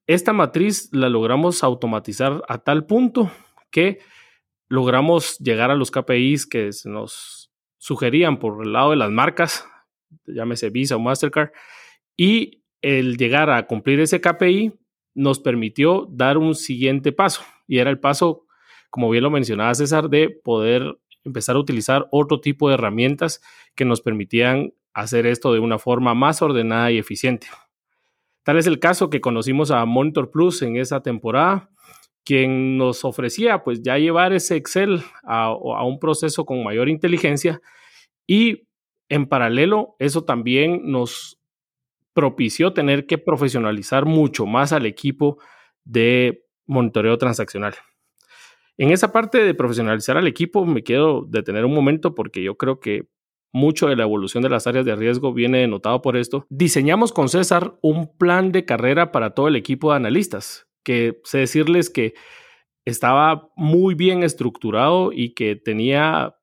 esta 0.08 0.34
matriz 0.34 0.90
la 0.92 1.10
logramos 1.10 1.64
automatizar 1.64 2.44
a 2.48 2.58
tal 2.60 2.86
punto 2.86 3.32
que 3.70 4.00
logramos 4.68 5.38
llegar 5.40 5.72
a 5.72 5.76
los 5.76 5.92
KPIs 5.92 6.48
que 6.48 6.70
nos 6.86 7.52
sugerían 7.78 8.40
por 8.40 8.66
el 8.66 8.74
lado 8.74 8.92
de 8.92 8.98
las 8.98 9.12
marcas, 9.12 9.68
llámese 10.26 10.70
Visa 10.70 10.96
o 10.96 11.00
Mastercard, 11.00 11.52
y 12.18 12.64
el 12.82 13.18
llegar 13.18 13.50
a 13.50 13.68
cumplir 13.68 14.00
ese 14.00 14.22
KPI 14.22 14.79
nos 15.20 15.40
permitió 15.40 16.08
dar 16.10 16.38
un 16.38 16.56
siguiente 16.56 17.12
paso, 17.12 17.42
y 17.68 17.80
era 17.80 17.90
el 17.90 18.00
paso, 18.00 18.46
como 18.90 19.10
bien 19.10 19.24
lo 19.24 19.30
mencionaba 19.30 19.76
César, 19.76 20.10
de 20.10 20.30
poder 20.30 20.98
empezar 21.26 21.58
a 21.58 21.60
utilizar 21.60 22.08
otro 22.12 22.40
tipo 22.40 22.70
de 22.70 22.76
herramientas 22.76 23.42
que 23.76 23.84
nos 23.84 24.00
permitían 24.00 24.74
hacer 24.94 25.26
esto 25.26 25.52
de 25.52 25.60
una 25.60 25.78
forma 25.78 26.14
más 26.14 26.42
ordenada 26.42 26.90
y 26.92 26.98
eficiente. 26.98 27.48
Tal 28.44 28.58
es 28.58 28.66
el 28.66 28.80
caso 28.80 29.10
que 29.10 29.20
conocimos 29.20 29.72
a 29.72 29.84
Monitor 29.84 30.32
Plus 30.32 30.62
en 30.62 30.78
esa 30.78 31.02
temporada, 31.02 31.70
quien 32.24 32.78
nos 32.78 33.04
ofrecía 33.04 33.62
pues 33.64 33.82
ya 33.82 33.98
llevar 33.98 34.32
ese 34.32 34.56
Excel 34.56 35.04
a, 35.24 35.48
a 35.48 35.84
un 35.84 36.00
proceso 36.00 36.46
con 36.46 36.64
mayor 36.64 36.88
inteligencia 36.88 37.60
y 38.26 38.68
en 39.10 39.28
paralelo 39.28 39.96
eso 40.00 40.24
también 40.24 40.92
nos 40.92 41.39
propició 42.14 42.74
tener 42.74 43.06
que 43.06 43.18
profesionalizar 43.18 44.06
mucho 44.06 44.46
más 44.46 44.74
al 44.74 44.86
equipo 44.86 45.38
de 45.84 46.46
monitoreo 46.66 47.18
transaccional. 47.18 47.76
En 48.78 48.92
esa 48.92 49.12
parte 49.12 49.44
de 49.44 49.54
profesionalizar 49.54 50.18
al 50.18 50.28
equipo 50.28 50.66
me 50.66 50.84
quiero 50.84 51.26
detener 51.28 51.66
un 51.66 51.74
momento 51.74 52.16
porque 52.16 52.42
yo 52.42 52.56
creo 52.56 52.80
que 52.80 53.10
mucho 53.52 53.88
de 53.88 53.96
la 53.96 54.04
evolución 54.04 54.44
de 54.44 54.50
las 54.50 54.68
áreas 54.68 54.86
de 54.86 54.96
riesgo 54.96 55.34
viene 55.34 55.60
denotado 55.60 56.02
por 56.02 56.16
esto. 56.18 56.46
Diseñamos 56.50 57.12
con 57.12 57.30
César 57.30 57.78
un 57.82 58.16
plan 58.18 58.52
de 58.52 58.66
carrera 58.66 59.12
para 59.12 59.32
todo 59.32 59.48
el 59.48 59.56
equipo 59.56 59.90
de 59.90 59.98
analistas, 59.98 60.68
que 60.84 61.20
sé 61.24 61.40
decirles 61.40 61.90
que 61.90 62.14
estaba 62.86 63.50
muy 63.56 63.96
bien 63.96 64.24
estructurado 64.24 65.12
y 65.12 65.34
que 65.34 65.56
tenía 65.56 66.36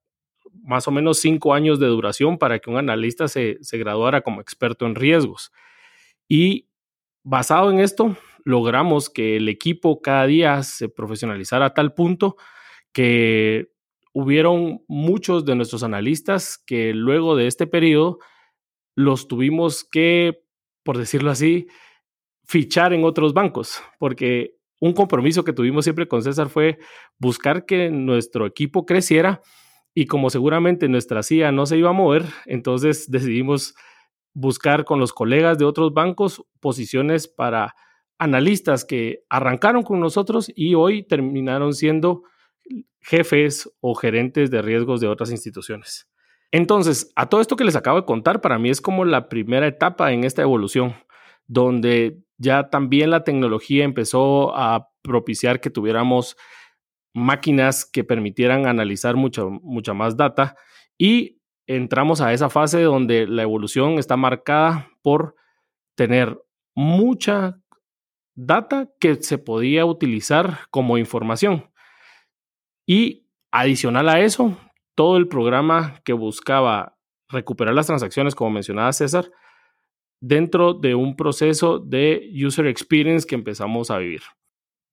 más 0.67 0.89
o 0.89 0.91
menos 0.91 1.19
cinco 1.19 1.55
años 1.55 1.79
de 1.79 1.87
duración 1.87 2.39
para 2.39 2.59
que 2.59 2.69
un 2.69 2.77
analista 2.77 3.29
se, 3.29 3.59
se 3.63 3.79
graduara 3.79 4.21
como 4.23 4.41
experto 4.41 4.85
en 4.85 4.95
riesgos. 4.95 5.53
Y 6.29 6.69
basado 7.23 7.71
en 7.71 7.79
esto, 7.79 8.17
logramos 8.45 9.09
que 9.09 9.37
el 9.37 9.49
equipo 9.49 10.03
cada 10.03 10.27
día 10.27 10.63
se 10.63 10.89
profesionalizara 10.89 11.67
a 11.67 11.75
tal 11.75 11.95
punto 11.95 12.37
que 12.93 13.71
hubieron 14.13 14.83
muchos 14.89 15.45
de 15.45 15.55
nuestros 15.55 15.83
analistas 15.83 16.59
que 16.59 16.95
luego 16.95 17.37
de 17.37 17.47
este 17.47 17.67
periodo 17.67 18.19
los 18.95 19.29
tuvimos 19.29 19.85
que, 19.85 20.43
por 20.83 20.97
decirlo 20.97 21.31
así, 21.31 21.67
fichar 22.45 22.93
en 22.93 23.05
otros 23.05 23.35
bancos, 23.35 23.83
porque 23.99 24.57
un 24.81 24.93
compromiso 24.95 25.45
que 25.45 25.53
tuvimos 25.53 25.85
siempre 25.85 26.09
con 26.09 26.23
César 26.23 26.49
fue 26.49 26.79
buscar 27.19 27.67
que 27.67 27.91
nuestro 27.91 28.47
equipo 28.47 28.87
creciera 28.87 29.43
y 29.99 30.05
como 30.05 30.29
seguramente 30.29 30.91
nuestra 30.91 31.23
CIA 31.23 31.53
no 31.53 31.65
se 31.65 31.79
iba 31.79 31.89
a 31.89 31.95
mover, 31.95 32.27
entonces 32.45 33.11
decidimos 33.11 33.75
buscar 34.35 34.85
con 34.85 35.01
los 35.01 35.15
colegas 35.15 35.57
de 35.57 35.65
otros 35.65 35.95
bancos 35.95 36.45
posiciones 36.61 37.29
para 37.29 37.75
analistas 38.19 38.85
que 38.85 39.25
arrancaron 39.31 39.83
con 39.83 39.99
nosotros 39.99 40.53
y 40.55 40.75
hoy 40.75 41.03
terminaron 41.03 41.73
siendo 41.73 42.25
jefes 43.01 43.73
o 43.81 43.95
gerentes 43.95 44.51
de 44.51 44.61
riesgos 44.61 45.01
de 45.01 45.09
otras 45.09 45.31
instituciones. 45.31 46.07
Entonces, 46.51 47.11
a 47.17 47.31
todo 47.31 47.41
esto 47.41 47.57
que 47.57 47.65
les 47.65 47.75
acabo 47.75 47.99
de 47.99 48.07
contar, 48.07 48.43
para 48.43 48.59
mí 48.59 48.69
es 48.69 48.83
como 48.83 49.07
la 49.07 49.31
primera 49.31 49.67
etapa 49.67 50.13
en 50.13 50.25
esta 50.25 50.43
evolución, 50.43 50.95
donde 51.47 52.23
ya 52.37 52.69
también 52.69 53.11
la 53.11 53.25
tecnología 53.25 53.85
empezó 53.85 54.55
a 54.55 54.91
propiciar 55.01 55.59
que 55.59 55.71
tuviéramos 55.71 56.37
máquinas 57.17 57.87
que 57.87 58.05
permitieran 58.05 58.67
analizar 58.67 59.17
mucha, 59.17 59.45
mucha 59.47 59.95
más 59.95 60.17
data 60.19 60.55
y 60.99 61.41
entramos 61.67 62.21
a 62.21 62.35
esa 62.35 62.51
fase 62.51 62.83
donde 62.83 63.27
la 63.27 63.43
evolución 63.43 63.99
está 63.99 64.19
marcada 64.19 64.91
por 65.03 65.35
tener 65.95 66.39
mucha 66.75 67.59
data 68.35 68.91
que 69.01 69.15
se 69.17 69.39
podía 69.39 69.87
utilizar 69.87 70.61
como 70.71 70.99
información. 70.99 71.71
Y 72.87 73.27
adicional 73.51 74.11
a 74.11 74.21
eso, 74.21 74.57
todo 74.95 75.17
el 75.17 75.27
programa 75.27 76.01
que 76.05 76.13
buscaba 76.13 76.99
recuperar 77.31 77.75
las 77.75 77.87
transacciones, 77.87 78.35
como 78.35 78.51
mencionaba 78.51 78.93
César, 78.93 79.31
dentro 80.21 80.75
de 80.75 80.95
un 80.95 81.17
proceso 81.17 81.79
de 81.79 82.31
user 82.47 82.67
experience 82.67 83.27
que 83.27 83.35
empezamos 83.35 83.91
a 83.91 83.97
vivir. 83.99 84.21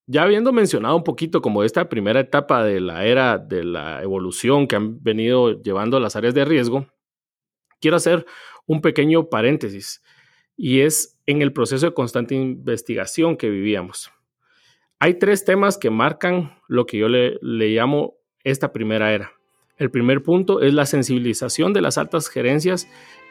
Ya 0.05 0.23
habiendo 0.23 0.51
mencionado 0.51 0.97
un 0.97 1.03
poquito 1.03 1.41
como 1.41 1.63
esta 1.63 1.87
primera 1.87 2.19
etapa 2.19 2.63
de 2.63 2.81
la 2.81 3.05
era 3.05 3.37
de 3.37 3.63
la 3.63 4.03
evolución 4.03 4.67
que 4.67 4.75
han 4.75 5.01
venido 5.01 5.61
llevando 5.61 5.99
las 5.99 6.17
áreas 6.17 6.33
de 6.33 6.43
riesgo, 6.43 6.87
quiero 7.79 7.95
hacer 7.97 8.25
un 8.65 8.81
pequeño 8.81 9.29
paréntesis 9.29 10.03
y 10.57 10.81
es 10.81 11.19
en 11.25 11.41
el 11.41 11.53
proceso 11.53 11.85
de 11.85 11.93
constante 11.93 12.35
investigación 12.35 13.37
que 13.37 13.49
vivíamos. 13.49 14.11
Hay 14.99 15.15
tres 15.15 15.45
temas 15.45 15.77
que 15.77 15.89
marcan 15.89 16.57
lo 16.67 16.85
que 16.85 16.97
yo 16.97 17.07
le, 17.07 17.39
llamo 17.41 18.15
esta 18.43 18.73
primera 18.73 19.13
era. 19.13 19.31
El 19.77 19.89
primer 19.89 20.21
punto 20.21 20.61
es 20.61 20.73
la 20.73 20.85
sensibilización 20.85 21.73
de 21.73 21.81
las 21.81 21.97
altas 21.97 22.27
gerencias 22.27 22.87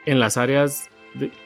en 0.06 0.20
las 0.20 0.36
áreas 0.36 0.90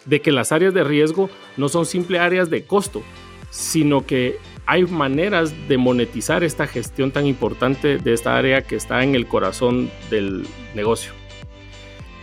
de 0.05 0.21
que 0.21 0.31
las 0.31 0.53
áreas 0.53 0.73
de 0.73 0.85
riesgo 0.85 1.29
no 1.57 1.69
son 1.69 1.85
simple 1.85 2.21
áreas 2.21 2.49
de 2.49 2.65
costo, 2.65 3.03
sino 3.51 4.07
que 4.07 4.39
hay 4.67 4.85
maneras 4.85 5.55
de 5.69 5.79
monetizar 5.79 6.43
esta 6.43 6.67
gestión 6.67 7.13
tan 7.13 7.27
importante 7.27 7.99
de 7.99 8.13
esta 8.13 8.37
área 8.37 8.63
que 8.63 8.75
está 8.75 9.03
en 9.05 9.15
el 9.15 9.27
corazón 9.27 9.91
del 10.11 10.45
negocio. 10.75 11.13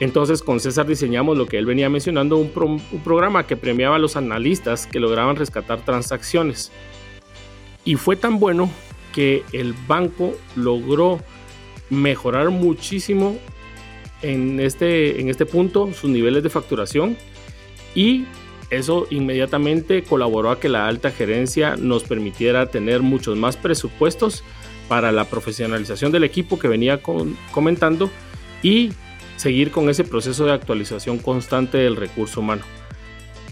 Entonces 0.01 0.43
con 0.43 0.59
César 0.59 0.85
diseñamos 0.85 1.37
lo 1.37 1.45
que 1.45 1.57
él 1.57 1.65
venía 1.65 1.89
mencionando, 1.89 2.37
un, 2.37 2.81
programa 3.03 3.47
que 3.47 3.55
premiaba 3.55 3.95
a 3.95 3.99
los 3.99 4.17
analistas 4.17 4.85
que 4.85 4.99
lograban 4.99 5.37
rescatar 5.37 5.85
transacciones. 5.85 6.71
Y 7.85 7.95
fue 7.95 8.17
tan 8.17 8.39
bueno 8.39 8.69
que 9.13 9.43
el 9.53 9.73
banco 9.87 10.33
logró 10.57 11.21
mejorar 11.89 12.49
muchísimo 12.49 13.37
en 14.21 14.59
este, 14.59 15.21
en 15.21 15.29
este 15.29 15.45
punto 15.45 15.93
sus 15.93 16.09
niveles 16.09 16.43
de 16.43 16.49
facturación 16.49 17.15
y 17.95 18.25
eso 18.75 19.07
inmediatamente 19.09 20.03
colaboró 20.03 20.51
a 20.51 20.59
que 20.59 20.69
la 20.69 20.87
alta 20.87 21.11
gerencia 21.11 21.75
nos 21.75 22.03
permitiera 22.03 22.67
tener 22.67 23.01
muchos 23.01 23.37
más 23.37 23.57
presupuestos 23.57 24.43
para 24.87 25.11
la 25.11 25.25
profesionalización 25.25 26.11
del 26.11 26.23
equipo 26.23 26.59
que 26.59 26.67
venía 26.67 27.01
comentando 27.51 28.09
y 28.61 28.91
seguir 29.37 29.71
con 29.71 29.89
ese 29.89 30.03
proceso 30.03 30.45
de 30.45 30.53
actualización 30.53 31.17
constante 31.17 31.77
del 31.77 31.95
recurso 31.95 32.41
humano. 32.41 32.63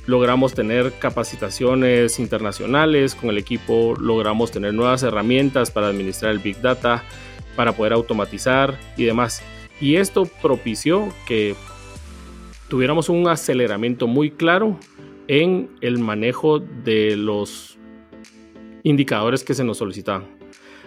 Logramos 0.05 0.53
tener 0.53 0.93
capacitaciones 0.99 2.19
internacionales 2.19 3.15
con 3.15 3.29
el 3.29 3.37
equipo, 3.37 3.95
logramos 3.99 4.51
tener 4.51 4.73
nuevas 4.73 5.03
herramientas 5.03 5.71
para 5.71 5.87
administrar 5.87 6.31
el 6.31 6.39
Big 6.39 6.59
Data 6.61 7.03
para 7.55 7.73
poder 7.73 7.93
automatizar 7.93 8.79
y 8.97 9.03
demás. 9.03 9.41
Y 9.79 9.95
esto 9.95 10.25
propició 10.41 11.09
que 11.27 11.55
tuviéramos 12.67 13.09
un 13.09 13.27
aceleramiento 13.27 14.07
muy 14.07 14.31
claro 14.31 14.79
en 15.27 15.69
el 15.81 15.99
manejo 15.99 16.59
de 16.59 17.15
los 17.15 17.77
indicadores 18.83 19.43
que 19.43 19.53
se 19.53 19.63
nos 19.63 19.77
solicitaban. 19.77 20.27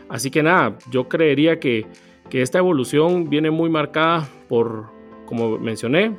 Así 0.08 0.30
que 0.30 0.42
nada, 0.42 0.78
yo 0.90 1.08
creería 1.08 1.60
que, 1.60 1.86
que 2.30 2.42
esta 2.42 2.58
evolución 2.58 3.30
viene 3.30 3.50
muy 3.50 3.70
marcada 3.70 4.28
por, 4.48 4.90
como 5.26 5.58
mencioné, 5.58 6.16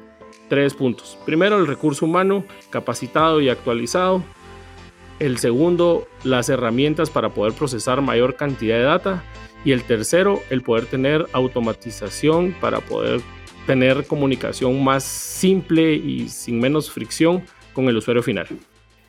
tres 0.50 0.74
puntos. 0.74 1.17
Primero, 1.25 1.57
el 1.57 1.67
recurso 1.67 2.05
humano 2.05 2.45
capacitado 2.69 3.41
y 3.41 3.50
actualizado. 3.50 4.24
El 5.19 5.38
segundo, 5.38 6.07
las 6.24 6.50
herramientas 6.50 7.10
para 7.10 7.34
poder 7.34 7.53
procesar 7.53 8.01
mayor 8.01 8.36
cantidad 8.36 8.77
de 8.77 8.84
data. 8.84 9.24
Y 9.63 9.72
el 9.72 9.84
tercero, 9.84 10.41
el 10.50 10.62
poder 10.62 10.86
tener 10.86 11.25
automatización 11.34 12.55
para 12.60 12.81
poder 12.81 13.22
tener 13.65 14.05
comunicación 14.05 14.84
más 14.84 15.03
simple 15.03 15.93
y 15.93 16.29
sin 16.29 16.60
menos 16.60 16.91
fricción 16.91 17.43
con 17.75 17.88
el 17.88 17.98
usuario 17.98 18.24
final. 18.24 18.48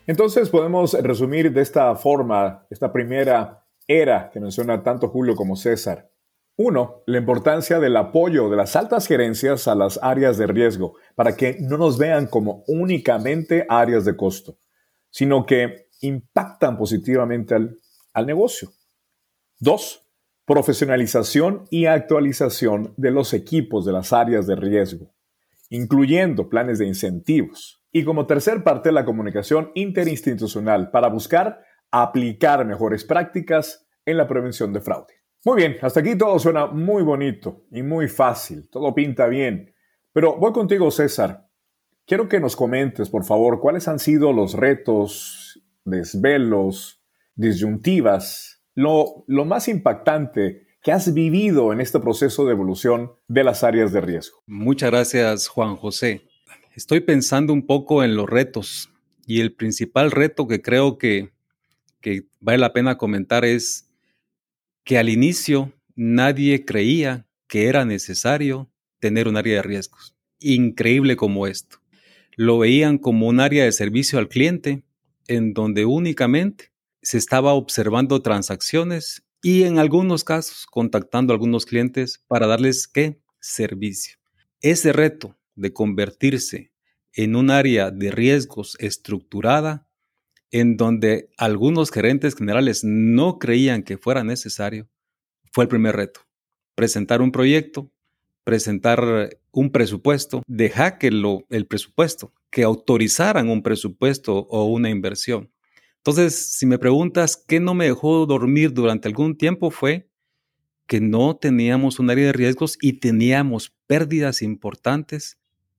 Entonces 0.05 0.49
podemos 0.49 0.93
resumir 0.93 1.51
de 1.51 1.61
esta 1.61 1.95
forma 1.95 2.67
esta 2.69 2.91
primera 2.93 3.63
era 3.87 4.29
que 4.31 4.39
menciona 4.39 4.83
tanto 4.83 5.07
Julio 5.07 5.35
como 5.35 5.55
César. 5.55 6.11
Uno, 6.57 7.03
la 7.05 7.19
importancia 7.19 7.79
del 7.79 7.95
apoyo 7.97 8.49
de 8.49 8.57
las 8.57 8.75
altas 8.75 9.07
gerencias 9.07 9.67
a 9.67 9.75
las 9.75 9.99
áreas 10.01 10.37
de 10.37 10.47
riesgo 10.47 10.95
para 11.15 11.35
que 11.35 11.57
no 11.59 11.77
nos 11.77 11.97
vean 11.97 12.27
como 12.27 12.63
únicamente 12.67 13.65
áreas 13.69 14.05
de 14.05 14.15
costo, 14.15 14.57
sino 15.09 15.45
que 15.45 15.87
impactan 16.01 16.77
positivamente 16.77 17.55
al, 17.55 17.77
al 18.13 18.25
negocio. 18.25 18.71
Dos, 19.59 20.03
profesionalización 20.45 21.67
y 21.69 21.85
actualización 21.85 22.93
de 22.97 23.11
los 23.11 23.33
equipos 23.33 23.85
de 23.85 23.91
las 23.91 24.13
áreas 24.13 24.47
de 24.47 24.55
riesgo, 24.55 25.13
incluyendo 25.69 26.49
planes 26.49 26.79
de 26.79 26.87
incentivos. 26.87 27.83
Y 27.97 28.03
como 28.03 28.27
tercer 28.27 28.63
parte, 28.63 28.91
la 28.91 29.03
comunicación 29.03 29.71
interinstitucional 29.73 30.91
para 30.91 31.07
buscar 31.07 31.63
aplicar 31.89 32.63
mejores 32.63 33.03
prácticas 33.03 33.87
en 34.05 34.17
la 34.17 34.27
prevención 34.27 34.71
de 34.71 34.81
fraude. 34.81 35.15
Muy 35.43 35.57
bien, 35.57 35.77
hasta 35.81 36.01
aquí 36.01 36.15
todo 36.15 36.37
suena 36.37 36.67
muy 36.67 37.01
bonito 37.01 37.65
y 37.71 37.81
muy 37.81 38.07
fácil, 38.07 38.69
todo 38.69 38.93
pinta 38.93 39.25
bien. 39.25 39.73
Pero 40.13 40.37
voy 40.37 40.51
contigo, 40.51 40.91
César. 40.91 41.49
Quiero 42.05 42.29
que 42.29 42.39
nos 42.39 42.55
comentes, 42.55 43.09
por 43.09 43.25
favor, 43.25 43.59
cuáles 43.59 43.87
han 43.87 43.97
sido 43.97 44.31
los 44.31 44.53
retos, 44.53 45.59
desvelos, 45.83 47.03
disyuntivas 47.33 48.63
lo, 48.75 49.25
más 49.27 49.67
impactante 49.69 50.67
que 50.83 50.91
has 50.91 51.11
vivido 51.11 51.73
en 51.73 51.81
este 51.81 51.99
proceso 51.99 52.45
de 52.45 52.51
evolución 52.51 53.11
de 53.27 53.43
las 53.43 53.63
áreas 53.63 53.91
de 53.91 54.01
riesgo. 54.01 54.43
Muchas 54.45 54.91
gracias, 54.91 55.47
Juan 55.47 55.75
José. 55.75 56.26
Estoy 56.77 56.99
pensando 56.99 57.53
un 57.53 57.65
poco 57.65 58.03
en 58.03 58.15
los 58.15 58.29
retos 58.29 58.91
y 59.25 59.41
el 59.41 59.51
principal 59.51 60.11
reto 60.11 60.47
que 60.47 60.61
creo 60.61 60.99
que, 60.99 61.31
que 62.01 62.27
vale 62.39 62.59
la 62.59 62.71
pena 62.71 62.99
comentar 62.99 63.45
es 63.45 63.89
que 64.83 64.99
al 64.99 65.09
inicio 65.09 65.73
nadie 65.95 66.65
creía 66.65 67.25
que 67.47 67.65
era 67.65 67.83
necesario 67.83 68.69
tener 68.99 69.27
un 69.27 69.37
área 69.37 69.55
de 69.55 69.63
riesgos. 69.63 70.15
Increíble 70.39 71.15
como 71.15 71.47
esto. 71.47 71.79
Lo 72.35 72.59
veían 72.59 72.99
como 72.99 73.27
un 73.27 73.39
área 73.39 73.63
de 73.63 73.71
servicio 73.71 74.19
al 74.19 74.29
cliente 74.29 74.83
en 75.27 75.55
donde 75.55 75.85
únicamente 75.85 76.71
se 77.01 77.17
estaba 77.17 77.53
observando 77.53 78.21
transacciones 78.21 79.23
y 79.41 79.63
en 79.63 79.79
algunos 79.79 80.23
casos 80.23 80.67
contactando 80.67 81.33
a 81.33 81.37
algunos 81.37 81.65
clientes 81.65 82.23
para 82.27 82.45
darles 82.45 82.87
qué 82.87 83.19
servicio. 83.39 84.19
Ese 84.61 84.93
reto 84.93 85.35
de 85.57 85.73
convertirse 85.73 86.71
en 87.13 87.35
un 87.35 87.49
área 87.49 87.91
de 87.91 88.11
riesgos 88.11 88.77
estructurada 88.79 89.87
en 90.51 90.77
donde 90.77 91.29
algunos 91.37 91.91
gerentes 91.91 92.35
generales 92.35 92.83
no 92.83 93.37
creían 93.37 93.83
que 93.83 93.97
fuera 93.97 94.23
necesario, 94.23 94.87
fue 95.51 95.65
el 95.65 95.67
primer 95.67 95.95
reto. 95.95 96.21
Presentar 96.75 97.21
un 97.21 97.31
proyecto, 97.31 97.91
presentar 98.43 99.29
un 99.51 99.71
presupuesto, 99.71 100.43
dejar 100.47 100.99
que 100.99 101.11
lo, 101.11 101.45
el 101.49 101.65
presupuesto, 101.65 102.33
que 102.49 102.63
autorizaran 102.63 103.49
un 103.49 103.61
presupuesto 103.61 104.37
o 104.37 104.65
una 104.65 104.89
inversión. 104.89 105.51
Entonces, 105.97 106.53
si 106.53 106.65
me 106.65 106.79
preguntas 106.79 107.43
qué 107.45 107.59
no 107.59 107.73
me 107.73 107.85
dejó 107.85 108.25
dormir 108.25 108.71
durante 108.73 109.09
algún 109.09 109.35
tiempo 109.35 109.71
fue 109.71 110.09
que 110.85 111.01
no 111.01 111.35
teníamos 111.35 111.99
un 111.99 112.09
área 112.09 112.27
de 112.27 112.31
riesgos 112.31 112.77
y 112.79 112.93
teníamos 112.93 113.75
pérdidas 113.87 114.41
importantes, 114.41 115.36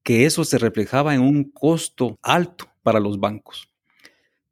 que 0.08 0.24
eso 0.24 0.42
se 0.44 0.56
reflejaba 0.56 1.14
en 1.14 1.20
un 1.20 1.44
costo 1.44 2.18
alto 2.22 2.66
para 2.82 2.98
los 2.98 3.20
bancos. 3.20 3.68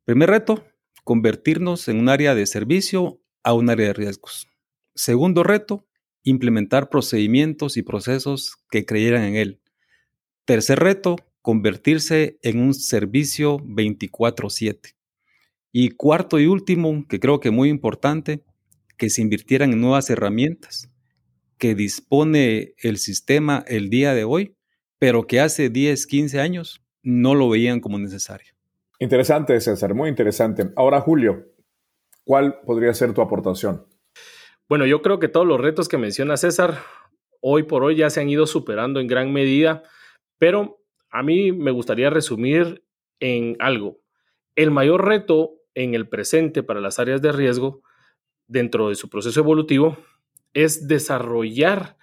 Primer 0.04 0.28
reto, 0.28 0.66
convertirnos 1.02 1.88
en 1.88 1.98
un 1.98 2.10
área 2.10 2.34
de 2.34 2.44
servicio 2.44 3.22
a 3.42 3.54
un 3.54 3.70
área 3.70 3.86
de 3.86 3.92
riesgos. 3.94 4.48
Segundo 4.94 5.44
reto, 5.44 5.86
implementar 6.24 6.90
procedimientos 6.90 7.78
y 7.78 7.82
procesos 7.82 8.58
que 8.70 8.84
creyeran 8.84 9.22
en 9.22 9.36
él. 9.36 9.60
Tercer 10.44 10.78
reto, 10.78 11.16
convertirse 11.40 12.38
en 12.42 12.60
un 12.60 12.74
servicio 12.74 13.58
24/7. 13.64 14.94
Y 15.72 15.92
cuarto 15.92 16.38
y 16.38 16.48
último, 16.48 17.06
que 17.08 17.18
creo 17.18 17.40
que 17.40 17.50
muy 17.50 17.70
importante, 17.70 18.44
que 18.98 19.08
se 19.08 19.22
invirtieran 19.22 19.72
en 19.72 19.80
nuevas 19.80 20.10
herramientas 20.10 20.90
que 21.56 21.74
dispone 21.74 22.74
el 22.76 22.98
sistema 22.98 23.64
el 23.66 23.88
día 23.88 24.12
de 24.12 24.24
hoy, 24.24 24.55
pero 24.98 25.26
que 25.26 25.40
hace 25.40 25.68
10, 25.68 26.06
15 26.06 26.40
años 26.40 26.82
no 27.02 27.34
lo 27.34 27.48
veían 27.48 27.80
como 27.80 27.98
necesario. 27.98 28.54
Interesante, 28.98 29.60
César, 29.60 29.94
muy 29.94 30.08
interesante. 30.08 30.70
Ahora, 30.76 31.00
Julio, 31.00 31.46
¿cuál 32.24 32.60
podría 32.64 32.94
ser 32.94 33.12
tu 33.12 33.20
aportación? 33.20 33.86
Bueno, 34.68 34.86
yo 34.86 35.02
creo 35.02 35.18
que 35.18 35.28
todos 35.28 35.46
los 35.46 35.60
retos 35.60 35.88
que 35.88 35.98
menciona 35.98 36.36
César, 36.36 36.78
hoy 37.40 37.64
por 37.64 37.84
hoy 37.84 37.96
ya 37.96 38.10
se 38.10 38.20
han 38.20 38.28
ido 38.28 38.46
superando 38.46 38.98
en 38.98 39.06
gran 39.06 39.32
medida, 39.32 39.82
pero 40.38 40.82
a 41.10 41.22
mí 41.22 41.52
me 41.52 41.70
gustaría 41.70 42.10
resumir 42.10 42.82
en 43.20 43.56
algo. 43.60 44.00
El 44.56 44.70
mayor 44.70 45.06
reto 45.06 45.52
en 45.74 45.94
el 45.94 46.08
presente 46.08 46.62
para 46.62 46.80
las 46.80 46.98
áreas 46.98 47.22
de 47.22 47.32
riesgo 47.32 47.82
dentro 48.48 48.88
de 48.88 48.94
su 48.94 49.08
proceso 49.08 49.40
evolutivo 49.40 49.98
es 50.54 50.88
desarrollar 50.88 51.95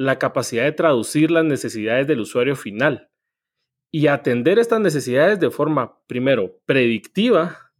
la 0.00 0.18
capacidad 0.18 0.64
de 0.64 0.72
traducir 0.72 1.30
las 1.30 1.44
necesidades 1.44 2.06
del 2.06 2.20
usuario 2.20 2.56
final 2.56 3.10
y 3.92 4.06
atender 4.06 4.58
estas 4.58 4.80
necesidades 4.80 5.38
de 5.38 5.50
forma, 5.50 6.00
primero, 6.06 6.58
predictiva, 6.64 7.70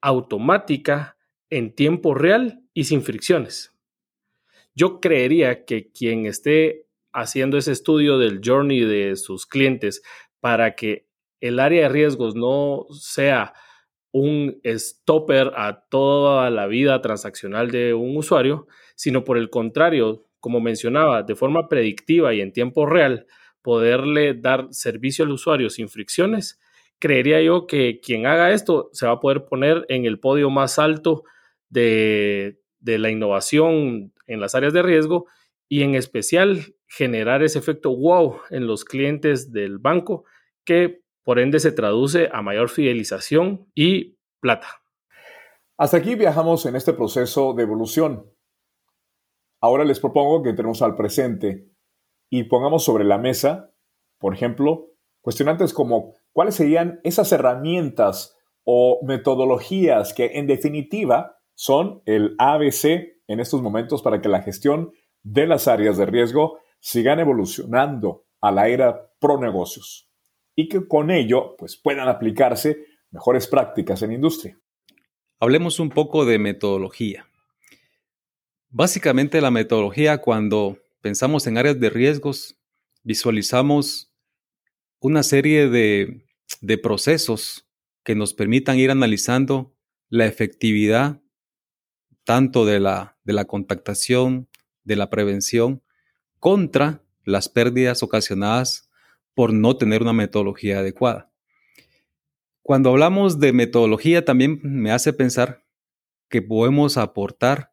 automática, 0.00 1.16
en 1.48 1.72
tiempo 1.72 2.12
real 2.12 2.64
y 2.74 2.84
sin 2.84 3.02
fricciones. 3.02 3.72
Yo 4.74 4.98
creería 4.98 5.64
que 5.64 5.92
quien 5.92 6.26
esté 6.26 6.88
haciendo 7.12 7.56
ese 7.56 7.70
estudio 7.70 8.18
del 8.18 8.40
journey 8.44 8.80
de 8.80 9.14
sus 9.14 9.46
clientes 9.46 10.02
para 10.40 10.74
que 10.74 11.06
el 11.40 11.60
área 11.60 11.82
de 11.82 11.88
riesgos 11.90 12.34
no 12.34 12.86
sea 12.90 13.54
un 14.10 14.60
stopper 14.64 15.52
a 15.54 15.84
toda 15.88 16.50
la 16.50 16.66
vida 16.66 17.00
transaccional 17.00 17.70
de 17.70 17.94
un 17.94 18.16
usuario, 18.16 18.66
sino 18.96 19.22
por 19.22 19.38
el 19.38 19.50
contrario, 19.50 20.26
como 20.40 20.60
mencionaba, 20.60 21.22
de 21.22 21.36
forma 21.36 21.68
predictiva 21.68 22.34
y 22.34 22.40
en 22.40 22.52
tiempo 22.52 22.86
real, 22.86 23.26
poderle 23.62 24.34
dar 24.34 24.68
servicio 24.70 25.24
al 25.24 25.32
usuario 25.32 25.70
sin 25.70 25.88
fricciones, 25.88 26.58
creería 26.98 27.40
yo 27.40 27.66
que 27.66 28.00
quien 28.00 28.26
haga 28.26 28.52
esto 28.52 28.90
se 28.92 29.06
va 29.06 29.12
a 29.12 29.20
poder 29.20 29.44
poner 29.46 29.84
en 29.88 30.04
el 30.04 30.20
podio 30.20 30.50
más 30.50 30.78
alto 30.78 31.24
de, 31.68 32.58
la 32.80 33.10
innovación 33.10 34.12
en 34.26 34.40
las 34.40 34.54
áreas 34.54 34.72
de 34.72 34.82
riesgo 34.82 35.26
y 35.68 35.82
en 35.82 35.94
especial 35.94 36.74
generar 36.88 37.42
ese 37.42 37.58
efecto 37.58 37.96
wow 37.96 38.40
en 38.50 38.66
los 38.66 38.84
clientes 38.84 39.52
del 39.52 39.78
banco 39.78 40.24
que 40.64 41.02
por 41.22 41.38
ende 41.38 41.60
se 41.60 41.72
traduce 41.72 42.28
a 42.32 42.42
mayor 42.42 42.68
fidelización 42.68 43.66
y 43.74 44.16
plata. 44.40 44.82
Hasta 45.76 45.98
aquí 45.98 46.14
viajamos 46.14 46.66
en 46.66 46.76
este 46.76 46.92
proceso 46.92 47.54
de 47.54 47.62
evolución. 47.62 48.26
Ahora 49.60 49.84
les 49.84 50.00
propongo 50.00 50.42
que 50.42 50.50
entremos 50.50 50.82
al 50.82 50.96
presente 50.96 51.68
y 52.30 52.44
pongamos 52.44 52.84
sobre 52.84 53.04
la 53.04 53.18
mesa, 53.18 53.74
por 54.18 54.34
ejemplo, 54.34 54.88
cuestionantes 55.20 55.74
como 55.74 56.14
cuáles 56.32 56.54
serían 56.54 57.00
esas 57.04 57.30
herramientas 57.32 58.36
o 58.64 59.00
metodologías 59.06 60.14
que 60.14 60.38
en 60.38 60.46
definitiva 60.46 61.36
son 61.54 62.02
el 62.06 62.34
ABC 62.38 63.20
en 63.26 63.40
estos 63.40 63.60
momentos 63.62 64.02
para 64.02 64.20
que 64.20 64.28
la 64.28 64.42
gestión 64.42 64.92
de 65.22 65.46
las 65.46 65.68
áreas 65.68 65.98
de 65.98 66.06
riesgo 66.06 66.58
sigan 66.78 67.20
evolucionando 67.20 68.24
a 68.40 68.50
la 68.50 68.68
era 68.68 69.12
pro 69.18 69.38
negocios 69.38 70.10
y 70.56 70.68
que 70.68 70.86
con 70.86 71.10
ello 71.10 71.56
pues, 71.58 71.76
puedan 71.76 72.08
aplicarse 72.08 72.84
mejores 73.10 73.46
prácticas 73.46 74.02
en 74.02 74.12
industria. 74.12 74.58
Hablemos 75.38 75.80
un 75.80 75.90
poco 75.90 76.24
de 76.24 76.38
metodología. 76.38 77.29
Básicamente 78.72 79.40
la 79.40 79.50
metodología 79.50 80.18
cuando 80.18 80.78
pensamos 81.00 81.46
en 81.48 81.58
áreas 81.58 81.80
de 81.80 81.90
riesgos, 81.90 82.56
visualizamos 83.02 84.12
una 85.00 85.24
serie 85.24 85.68
de, 85.68 86.24
de 86.60 86.78
procesos 86.78 87.66
que 88.04 88.14
nos 88.14 88.32
permitan 88.32 88.78
ir 88.78 88.92
analizando 88.92 89.74
la 90.08 90.26
efectividad 90.26 91.20
tanto 92.22 92.64
de 92.64 92.78
la, 92.78 93.18
de 93.24 93.32
la 93.32 93.44
contactación, 93.46 94.48
de 94.84 94.94
la 94.94 95.10
prevención, 95.10 95.82
contra 96.38 97.02
las 97.24 97.48
pérdidas 97.48 98.04
ocasionadas 98.04 98.88
por 99.34 99.52
no 99.52 99.76
tener 99.78 100.02
una 100.02 100.12
metodología 100.12 100.78
adecuada. 100.78 101.32
Cuando 102.62 102.90
hablamos 102.90 103.40
de 103.40 103.52
metodología 103.52 104.24
también 104.24 104.60
me 104.62 104.92
hace 104.92 105.12
pensar 105.12 105.64
que 106.28 106.40
podemos 106.40 106.96
aportar 106.98 107.69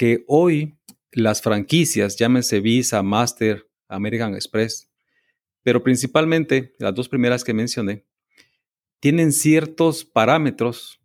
que 0.00 0.24
hoy 0.28 0.78
las 1.12 1.42
franquicias, 1.42 2.16
llámense 2.16 2.60
Visa, 2.60 3.02
Master, 3.02 3.68
American 3.86 4.32
Express, 4.32 4.90
pero 5.62 5.82
principalmente 5.82 6.74
las 6.78 6.94
dos 6.94 7.10
primeras 7.10 7.44
que 7.44 7.52
mencioné, 7.52 8.06
tienen 8.98 9.30
ciertos 9.30 10.06
parámetros 10.06 11.02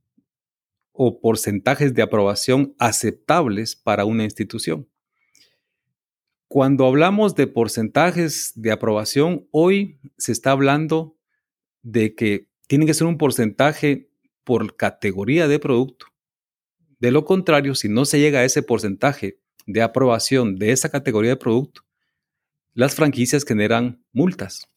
o 0.94 1.20
porcentajes 1.20 1.94
de 1.94 2.04
aprobación 2.04 2.74
aceptables 2.80 3.76
para 3.76 4.06
una 4.06 4.24
institución. 4.24 4.88
Cuando 6.48 6.88
hablamos 6.88 7.36
de 7.36 7.48
porcentajes 7.48 8.54
de 8.56 8.72
aprobación, 8.72 9.46
hoy 9.52 10.00
se 10.18 10.32
está 10.32 10.52
hablando 10.52 11.18
de 11.82 12.16
que 12.16 12.48
tiene 12.68 12.86
que 12.86 12.94
ser 12.94 13.08
un 13.08 13.18
porcentaje 13.18 14.10
por 14.46 14.78
categoría 14.78 15.50
de 15.50 15.60
producto. 15.60 16.15
De 17.00 17.12
lo 17.12 17.26
contrario, 17.26 17.76
si 17.76 17.90
no 17.90 18.06
se 18.06 18.20
llega 18.20 18.40
a 18.40 18.46
ese 18.46 18.64
porcentaje 18.64 19.40
de 19.66 19.82
aprobación 19.82 20.56
de 20.58 20.72
esa 20.72 20.90
categoría 20.90 21.32
de 21.32 21.38
producto, 21.38 21.82
las 22.74 22.96
franquicias 22.96 23.46
generan 23.46 24.04
multas, 24.12 24.68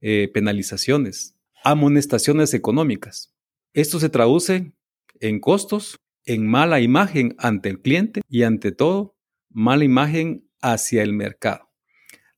eh, 0.00 0.28
penalizaciones, 0.32 1.34
amonestaciones 1.62 2.54
económicas. 2.54 3.32
Esto 3.72 3.98
se 3.98 4.08
traduce 4.08 4.72
en 5.20 5.40
costos, 5.40 6.00
en 6.24 6.46
mala 6.46 6.80
imagen 6.80 7.34
ante 7.38 7.68
el 7.68 7.80
cliente 7.80 8.22
y 8.28 8.42
ante 8.42 8.72
todo, 8.72 9.16
mala 9.50 9.84
imagen 9.84 10.48
hacia 10.60 11.02
el 11.02 11.12
mercado. 11.12 11.70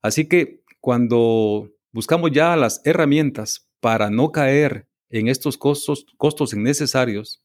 Así 0.03 0.29
que 0.29 0.63
cuando 0.81 1.71
buscamos 1.93 2.31
ya 2.33 2.55
las 2.57 2.81
herramientas 2.85 3.69
para 3.81 4.11
no 4.11 4.31
caer 4.31 4.87
en 5.11 5.29
estos 5.29 5.57
costos, 5.57 6.07
costos 6.17 6.53
innecesarios 6.53 7.43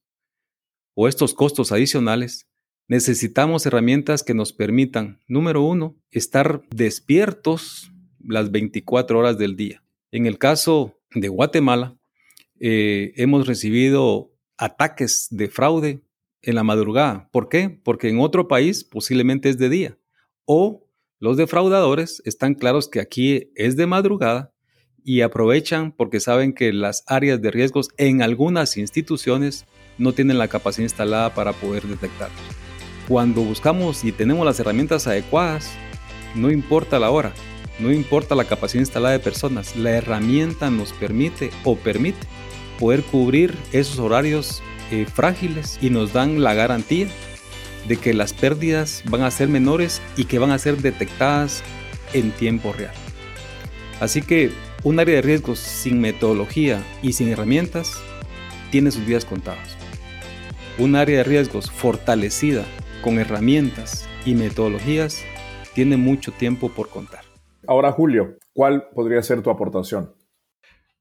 o 0.93 1.07
estos 1.07 1.33
costos 1.33 1.71
adicionales, 1.71 2.47
necesitamos 2.87 3.65
herramientas 3.65 4.23
que 4.23 4.33
nos 4.33 4.53
permitan, 4.53 5.19
número 5.27 5.61
uno, 5.61 5.95
estar 6.11 6.61
despiertos 6.69 7.91
las 8.19 8.51
24 8.51 9.17
horas 9.17 9.37
del 9.37 9.55
día. 9.55 9.83
En 10.11 10.25
el 10.25 10.37
caso 10.37 10.99
de 11.13 11.29
Guatemala, 11.29 11.97
eh, 12.59 13.13
hemos 13.15 13.47
recibido 13.47 14.33
ataques 14.57 15.27
de 15.31 15.47
fraude 15.49 16.01
en 16.41 16.55
la 16.55 16.63
madrugada. 16.63 17.29
¿Por 17.31 17.49
qué? 17.49 17.69
Porque 17.69 18.09
en 18.09 18.19
otro 18.19 18.47
país 18.47 18.83
posiblemente 18.83 19.49
es 19.49 19.57
de 19.57 19.69
día. 19.69 19.97
O 20.45 20.85
los 21.19 21.37
defraudadores 21.37 22.21
están 22.25 22.55
claros 22.55 22.89
que 22.89 22.99
aquí 22.99 23.51
es 23.55 23.75
de 23.77 23.87
madrugada 23.87 24.53
y 25.03 25.21
aprovechan 25.21 25.91
porque 25.91 26.19
saben 26.19 26.53
que 26.53 26.73
las 26.73 27.03
áreas 27.07 27.41
de 27.41 27.51
riesgos 27.51 27.89
en 27.97 28.21
algunas 28.21 28.77
instituciones 28.77 29.65
no 29.97 30.13
tienen 30.13 30.37
la 30.37 30.47
capacidad 30.47 30.85
instalada 30.85 31.33
para 31.33 31.53
poder 31.53 31.83
detectarlos. 31.83 32.39
Cuando 33.07 33.41
buscamos 33.41 34.03
y 34.03 34.11
tenemos 34.11 34.45
las 34.45 34.59
herramientas 34.59 35.07
adecuadas, 35.07 35.71
no 36.35 36.51
importa 36.51 36.99
la 36.99 37.09
hora, 37.09 37.33
no 37.79 37.91
importa 37.91 38.35
la 38.35 38.45
capacidad 38.45 38.81
instalada 38.81 39.13
de 39.13 39.19
personas, 39.19 39.75
la 39.75 39.91
herramienta 39.91 40.69
nos 40.69 40.93
permite 40.93 41.51
o 41.63 41.75
permite 41.75 42.19
poder 42.79 43.03
cubrir 43.03 43.55
esos 43.71 43.99
horarios 43.99 44.61
eh, 44.91 45.05
frágiles 45.05 45.77
y 45.81 45.89
nos 45.89 46.13
dan 46.13 46.41
la 46.41 46.53
garantía 46.53 47.07
de 47.87 47.97
que 47.97 48.13
las 48.13 48.33
pérdidas 48.33 49.03
van 49.05 49.23
a 49.23 49.31
ser 49.31 49.47
menores 49.47 50.01
y 50.15 50.25
que 50.25 50.39
van 50.39 50.51
a 50.51 50.59
ser 50.59 50.77
detectadas 50.77 51.63
en 52.13 52.31
tiempo 52.31 52.73
real. 52.73 52.93
Así 53.99 54.21
que 54.21 54.51
un 54.83 54.99
área 54.99 55.15
de 55.15 55.21
riesgos 55.21 55.59
sin 55.59 56.01
metodología 56.01 56.83
y 57.01 57.13
sin 57.13 57.29
herramientas 57.29 57.93
tiene 58.71 58.91
sus 58.91 59.05
días 59.05 59.25
contados. 59.25 59.77
Un 60.81 60.95
área 60.95 61.17
de 61.17 61.23
riesgos 61.23 61.69
fortalecida 61.69 62.65
con 63.03 63.19
herramientas 63.19 64.09
y 64.25 64.33
metodologías 64.33 65.23
tiene 65.75 65.95
mucho 65.95 66.31
tiempo 66.31 66.69
por 66.69 66.89
contar. 66.89 67.23
Ahora, 67.67 67.91
Julio, 67.91 68.39
¿cuál 68.51 68.89
podría 68.89 69.21
ser 69.21 69.43
tu 69.43 69.51
aportación? 69.51 70.15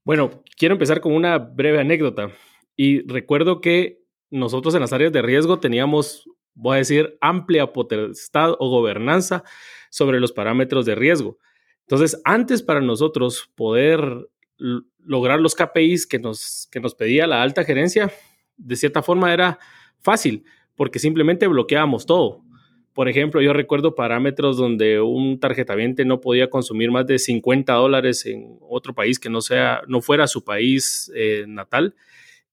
Bueno, 0.03 0.43
quiero 0.55 0.73
empezar 0.73 1.01
con 1.01 1.13
una 1.13 1.39
breve 1.39 1.79
anécdota. 1.79 2.29
Y 2.75 3.07
recuerdo 3.07 3.59
que 3.59 4.03
nosotros 4.29 4.75
en 4.75 4.81
las 4.81 4.93
áreas 4.93 5.13
de 5.13 5.23
riesgo 5.23 5.59
teníamos, 5.59 6.29
voy 6.53 6.75
a 6.75 6.77
decir, 6.77 7.17
amplia 7.19 7.73
potestad 7.73 8.51
o 8.59 8.69
gobernanza 8.69 9.43
sobre 9.89 10.19
los 10.19 10.31
parámetros 10.31 10.85
de 10.85 10.93
riesgo. 10.93 11.39
Entonces, 11.87 12.21
antes 12.23 12.61
para 12.61 12.81
nosotros 12.81 13.51
poder 13.55 14.29
lograr 14.99 15.39
los 15.39 15.55
KPIs 15.55 16.05
que 16.05 16.19
nos, 16.19 16.67
que 16.71 16.79
nos 16.79 16.93
pedía 16.93 17.25
la 17.25 17.41
alta 17.41 17.63
gerencia, 17.63 18.11
de 18.65 18.75
cierta 18.75 19.01
forma 19.01 19.33
era 19.33 19.59
fácil, 19.99 20.43
porque 20.75 20.99
simplemente 20.99 21.47
bloqueábamos 21.47 22.05
todo. 22.05 22.43
Por 22.93 23.07
ejemplo, 23.07 23.41
yo 23.41 23.53
recuerdo 23.53 23.95
parámetros 23.95 24.57
donde 24.57 24.99
un 24.99 25.39
tarjetaviente 25.39 26.03
no 26.03 26.19
podía 26.19 26.49
consumir 26.49 26.91
más 26.91 27.07
de 27.07 27.19
50 27.19 27.71
dólares 27.73 28.25
en 28.25 28.57
otro 28.61 28.93
país 28.93 29.17
que 29.17 29.29
no, 29.29 29.41
sea, 29.41 29.81
no 29.87 30.01
fuera 30.01 30.27
su 30.27 30.43
país 30.43 31.09
eh, 31.15 31.45
natal. 31.47 31.95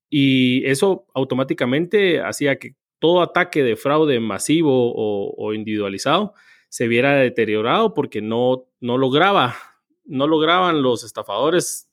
Y 0.09 0.64
eso 0.66 1.07
automáticamente 1.12 2.21
hacía 2.21 2.59
que 2.59 2.77
todo 3.01 3.21
ataque 3.21 3.62
de 3.62 3.77
fraude 3.77 4.21
masivo 4.21 4.92
o, 4.94 5.53
individualizado 5.55 6.35
se 6.68 6.88
viera 6.88 7.16
deteriorado 7.16 7.94
porque 7.94 8.21
no, 8.21 8.66
no 8.81 8.99
lograba, 8.99 9.57
no 10.05 10.27
lograban 10.27 10.83
los 10.83 11.05
estafadores, 11.05 11.88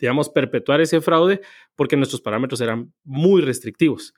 digamos, 0.00 0.30
perpetuar 0.30 0.80
ese 0.80 1.00
fraude 1.00 1.40
porque 1.76 1.96
nuestros 1.96 2.20
parámetros 2.20 2.60
eran 2.60 2.92
muy 3.04 3.42
restrictivos. 3.42 4.14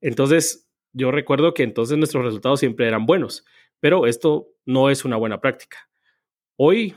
Entonces, 0.00 0.68
yo 0.92 1.10
recuerdo 1.10 1.52
que 1.52 1.62
entonces 1.62 1.98
nuestros 1.98 2.24
resultados 2.24 2.60
siempre 2.60 2.86
eran 2.86 3.04
buenos, 3.04 3.44
pero 3.80 4.06
esto 4.06 4.48
no 4.64 4.88
es 4.88 5.04
una 5.04 5.16
buena 5.16 5.40
práctica. 5.40 5.90
Hoy 6.56 6.94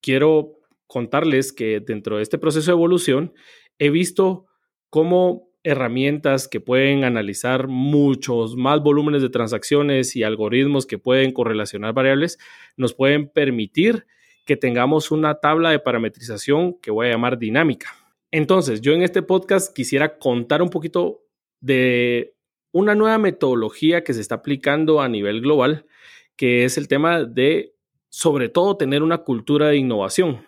quiero 0.00 0.58
contarles 0.86 1.52
que 1.52 1.80
dentro 1.80 2.16
de 2.16 2.22
este 2.22 2.38
proceso 2.38 2.70
de 2.70 2.76
evolución 2.76 3.32
he 3.78 3.90
visto 3.90 4.46
cómo 4.88 5.50
herramientas 5.62 6.48
que 6.48 6.60
pueden 6.60 7.04
analizar 7.04 7.68
muchos 7.68 8.56
más 8.56 8.82
volúmenes 8.82 9.22
de 9.22 9.28
transacciones 9.28 10.16
y 10.16 10.22
algoritmos 10.22 10.86
que 10.86 10.98
pueden 10.98 11.32
correlacionar 11.32 11.92
variables 11.92 12.38
nos 12.76 12.94
pueden 12.94 13.28
permitir 13.28 14.06
que 14.50 14.56
tengamos 14.56 15.12
una 15.12 15.36
tabla 15.36 15.70
de 15.70 15.78
parametrización 15.78 16.74
que 16.80 16.90
voy 16.90 17.06
a 17.06 17.10
llamar 17.10 17.38
dinámica. 17.38 17.94
Entonces, 18.32 18.80
yo 18.80 18.92
en 18.92 19.02
este 19.02 19.22
podcast 19.22 19.72
quisiera 19.72 20.18
contar 20.18 20.60
un 20.60 20.70
poquito 20.70 21.22
de 21.60 22.34
una 22.72 22.96
nueva 22.96 23.16
metodología 23.18 24.02
que 24.02 24.12
se 24.12 24.20
está 24.20 24.34
aplicando 24.34 25.00
a 25.00 25.08
nivel 25.08 25.40
global, 25.40 25.86
que 26.34 26.64
es 26.64 26.78
el 26.78 26.88
tema 26.88 27.22
de, 27.22 27.76
sobre 28.08 28.48
todo, 28.48 28.76
tener 28.76 29.04
una 29.04 29.18
cultura 29.18 29.68
de 29.68 29.76
innovación. 29.76 30.44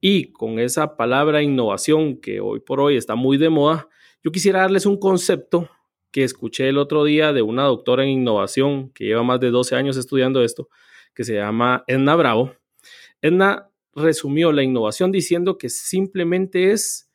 Y 0.00 0.32
con 0.32 0.58
esa 0.58 0.96
palabra 0.96 1.42
innovación 1.42 2.22
que 2.22 2.40
hoy 2.40 2.60
por 2.60 2.80
hoy 2.80 2.96
está 2.96 3.14
muy 3.14 3.36
de 3.36 3.50
moda, 3.50 3.90
yo 4.24 4.32
quisiera 4.32 4.60
darles 4.60 4.86
un 4.86 4.98
concepto 4.98 5.68
que 6.12 6.24
escuché 6.24 6.70
el 6.70 6.78
otro 6.78 7.04
día 7.04 7.34
de 7.34 7.42
una 7.42 7.64
doctora 7.64 8.04
en 8.04 8.08
innovación 8.08 8.88
que 8.94 9.04
lleva 9.04 9.22
más 9.22 9.38
de 9.38 9.50
12 9.50 9.76
años 9.76 9.98
estudiando 9.98 10.42
esto, 10.42 10.70
que 11.14 11.24
se 11.24 11.34
llama 11.34 11.84
Edna 11.88 12.16
Bravo. 12.16 12.54
Edna 13.22 13.70
resumió 13.94 14.52
la 14.52 14.62
innovación 14.62 15.12
diciendo 15.12 15.58
que 15.58 15.68
simplemente 15.68 16.72
es 16.72 17.10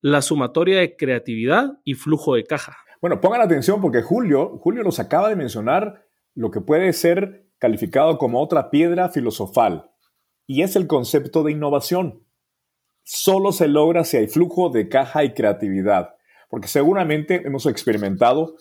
la 0.00 0.22
sumatoria 0.22 0.78
de 0.78 0.96
creatividad 0.96 1.80
y 1.84 1.94
flujo 1.94 2.34
de 2.34 2.44
caja. 2.44 2.76
Bueno, 3.00 3.20
pongan 3.20 3.40
atención 3.40 3.80
porque 3.80 4.02
Julio, 4.02 4.58
Julio 4.58 4.82
nos 4.82 5.00
acaba 5.00 5.28
de 5.28 5.36
mencionar 5.36 6.06
lo 6.34 6.50
que 6.50 6.60
puede 6.60 6.92
ser 6.92 7.48
calificado 7.58 8.18
como 8.18 8.40
otra 8.40 8.70
piedra 8.70 9.08
filosofal, 9.08 9.90
y 10.46 10.62
es 10.62 10.76
el 10.76 10.86
concepto 10.86 11.42
de 11.42 11.52
innovación. 11.52 12.24
Solo 13.02 13.50
se 13.52 13.66
logra 13.66 14.04
si 14.04 14.18
hay 14.18 14.28
flujo 14.28 14.70
de 14.70 14.88
caja 14.88 15.24
y 15.24 15.34
creatividad, 15.34 16.14
porque 16.48 16.68
seguramente 16.68 17.42
hemos 17.44 17.66
experimentado 17.66 18.54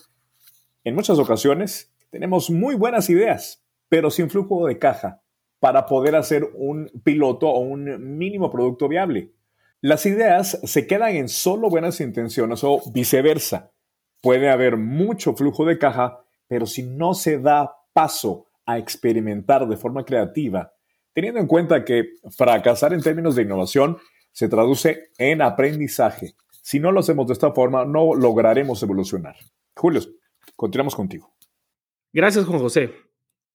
en 0.84 0.96
muchas 0.96 1.20
ocasiones, 1.20 1.94
tenemos 2.10 2.50
muy 2.50 2.76
buenas 2.76 3.10
ideas, 3.10 3.64
pero 3.90 4.10
sin 4.10 4.30
flujo 4.30 4.66
de 4.66 4.80
caja 4.80 5.22
para 5.68 5.86
poder 5.86 6.16
hacer 6.16 6.50
un 6.54 6.90
piloto 7.04 7.50
o 7.50 7.60
un 7.60 8.18
mínimo 8.18 8.50
producto 8.50 8.88
viable. 8.88 9.34
Las 9.82 10.06
ideas 10.06 10.62
se 10.64 10.88
quedan 10.88 11.18
en 11.18 11.28
solo 11.28 11.70
buenas 11.70 12.00
intenciones 12.00 12.64
o 12.64 12.82
viceversa 12.94 13.74
puede 14.22 14.50
haber 14.50 14.78
mucho 14.78 15.34
flujo 15.34 15.66
de 15.66 15.78
caja, 15.78 16.24
pero 16.48 16.66
si 16.66 16.84
no 16.84 17.14
se 17.14 17.40
da 17.40 17.76
paso 17.92 18.46
a 18.66 18.78
experimentar 18.78 19.68
de 19.68 19.76
forma 19.76 20.06
creativa, 20.06 20.72
teniendo 21.12 21.42
en 21.42 21.48
cuenta 21.48 21.84
que 21.84 22.12
fracasar 22.38 22.94
en 22.94 23.02
términos 23.02 23.36
de 23.36 23.42
innovación 23.42 23.98
se 24.32 24.48
traduce 24.48 25.10
en 25.18 25.42
aprendizaje. 25.42 26.36
Si 26.62 26.80
no 26.80 26.94
lo 26.94 27.02
hacemos 27.02 27.28
de 27.28 27.34
esta 27.34 27.52
forma, 27.52 27.84
no 27.84 28.16
lograremos 28.16 28.82
evolucionar. 28.84 29.36
Julio, 29.76 30.00
continuamos 30.56 30.96
contigo. 30.96 31.34
Gracias, 32.14 32.46
Juan 32.46 32.60
José. 32.60 33.07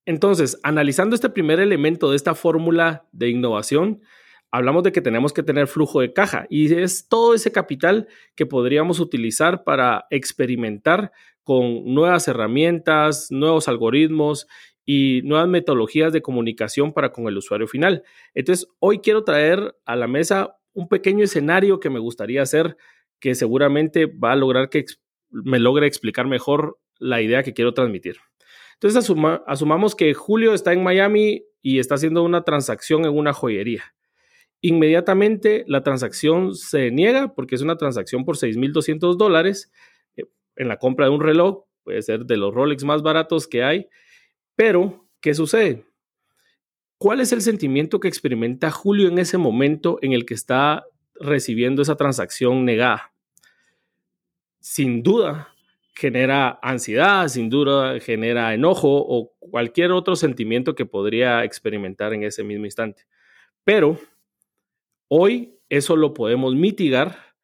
Entonces, 0.05 0.59
analizando 0.63 1.15
este 1.15 1.29
primer 1.29 1.59
elemento 1.59 2.09
de 2.09 2.17
esta 2.17 2.35
fórmula 2.35 3.07
de 3.11 3.29
innovación, 3.29 4.01
hablamos 4.51 4.83
de 4.83 4.91
que 4.91 5.01
tenemos 5.01 5.31
que 5.31 5.43
tener 5.43 5.67
flujo 5.67 6.01
de 6.01 6.13
caja 6.13 6.45
y 6.49 6.73
es 6.73 7.07
todo 7.07 7.33
ese 7.33 7.51
capital 7.51 8.07
que 8.35 8.45
podríamos 8.45 8.99
utilizar 8.99 9.63
para 9.63 10.05
experimentar 10.09 11.11
con 11.43 11.85
nuevas 11.85 12.27
herramientas, 12.27 13.27
nuevos 13.31 13.67
algoritmos 13.67 14.47
y 14.85 15.21
nuevas 15.23 15.47
metodologías 15.47 16.11
de 16.11 16.21
comunicación 16.21 16.91
para 16.91 17.11
con 17.11 17.27
el 17.27 17.37
usuario 17.37 17.67
final. 17.67 18.03
Entonces, 18.33 18.67
hoy 18.79 18.99
quiero 18.99 19.23
traer 19.23 19.75
a 19.85 19.95
la 19.95 20.07
mesa 20.07 20.57
un 20.73 20.89
pequeño 20.89 21.23
escenario 21.23 21.79
que 21.79 21.89
me 21.89 21.99
gustaría 21.99 22.41
hacer 22.41 22.77
que 23.19 23.35
seguramente 23.35 24.05
va 24.05 24.33
a 24.33 24.35
lograr 24.35 24.69
que 24.69 24.85
me 25.29 25.59
logre 25.59 25.87
explicar 25.87 26.27
mejor 26.27 26.77
la 26.99 27.21
idea 27.21 27.43
que 27.43 27.53
quiero 27.53 27.73
transmitir. 27.73 28.17
Entonces, 28.83 29.09
asumamos 29.47 29.95
que 29.95 30.13
Julio 30.13 30.53
está 30.53 30.73
en 30.73 30.83
Miami 30.83 31.45
y 31.61 31.79
está 31.79 31.95
haciendo 31.95 32.21
una 32.21 32.43
transacción 32.43 33.05
en 33.05 33.17
una 33.17 33.31
joyería. 33.31 33.95
Inmediatamente 34.59 35.63
la 35.67 35.83
transacción 35.83 36.53
se 36.53 36.91
niega 36.91 37.33
porque 37.33 37.55
es 37.55 37.61
una 37.61 37.77
transacción 37.77 38.25
por 38.25 38.35
6.200 38.35 39.15
dólares 39.15 39.71
eh, 40.17 40.25
en 40.57 40.67
la 40.67 40.79
compra 40.79 41.05
de 41.05 41.13
un 41.13 41.21
reloj, 41.21 41.63
puede 41.85 42.01
ser 42.01 42.25
de 42.25 42.35
los 42.35 42.53
Rolex 42.53 42.83
más 42.83 43.01
baratos 43.01 43.47
que 43.47 43.63
hay, 43.63 43.87
pero 44.53 45.07
¿qué 45.21 45.33
sucede? 45.33 45.85
¿Cuál 46.97 47.21
es 47.21 47.31
el 47.31 47.41
sentimiento 47.41 48.01
que 48.01 48.09
experimenta 48.09 48.69
Julio 48.69 49.07
en 49.07 49.17
ese 49.17 49.37
momento 49.37 49.97
en 50.01 50.11
el 50.11 50.25
que 50.25 50.33
está 50.33 50.85
recibiendo 51.15 51.81
esa 51.81 51.95
transacción 51.95 52.65
negada? 52.65 53.13
Sin 54.59 55.03
duda, 55.03 55.52
genera 55.95 56.59
ansiedad, 56.61 57.27
sin 57.27 57.49
duda 57.49 57.99
genera 57.99 58.53
enojo 58.53 58.89
o 58.89 59.33
cualquier 59.39 59.91
otro 59.91 60.15
sentimiento 60.15 60.75
que 60.75 60.85
podría 60.85 61.43
experimentar 61.43 62.13
en 62.13 62.23
ese 62.23 62.43
mismo 62.43 62.65
instante. 62.65 63.03
Pero 63.63 63.99
Hoy 65.15 65.59
eso 65.69 65.95
lo 65.95 66.15
podemos 66.15 66.55
mitigar 66.55 67.35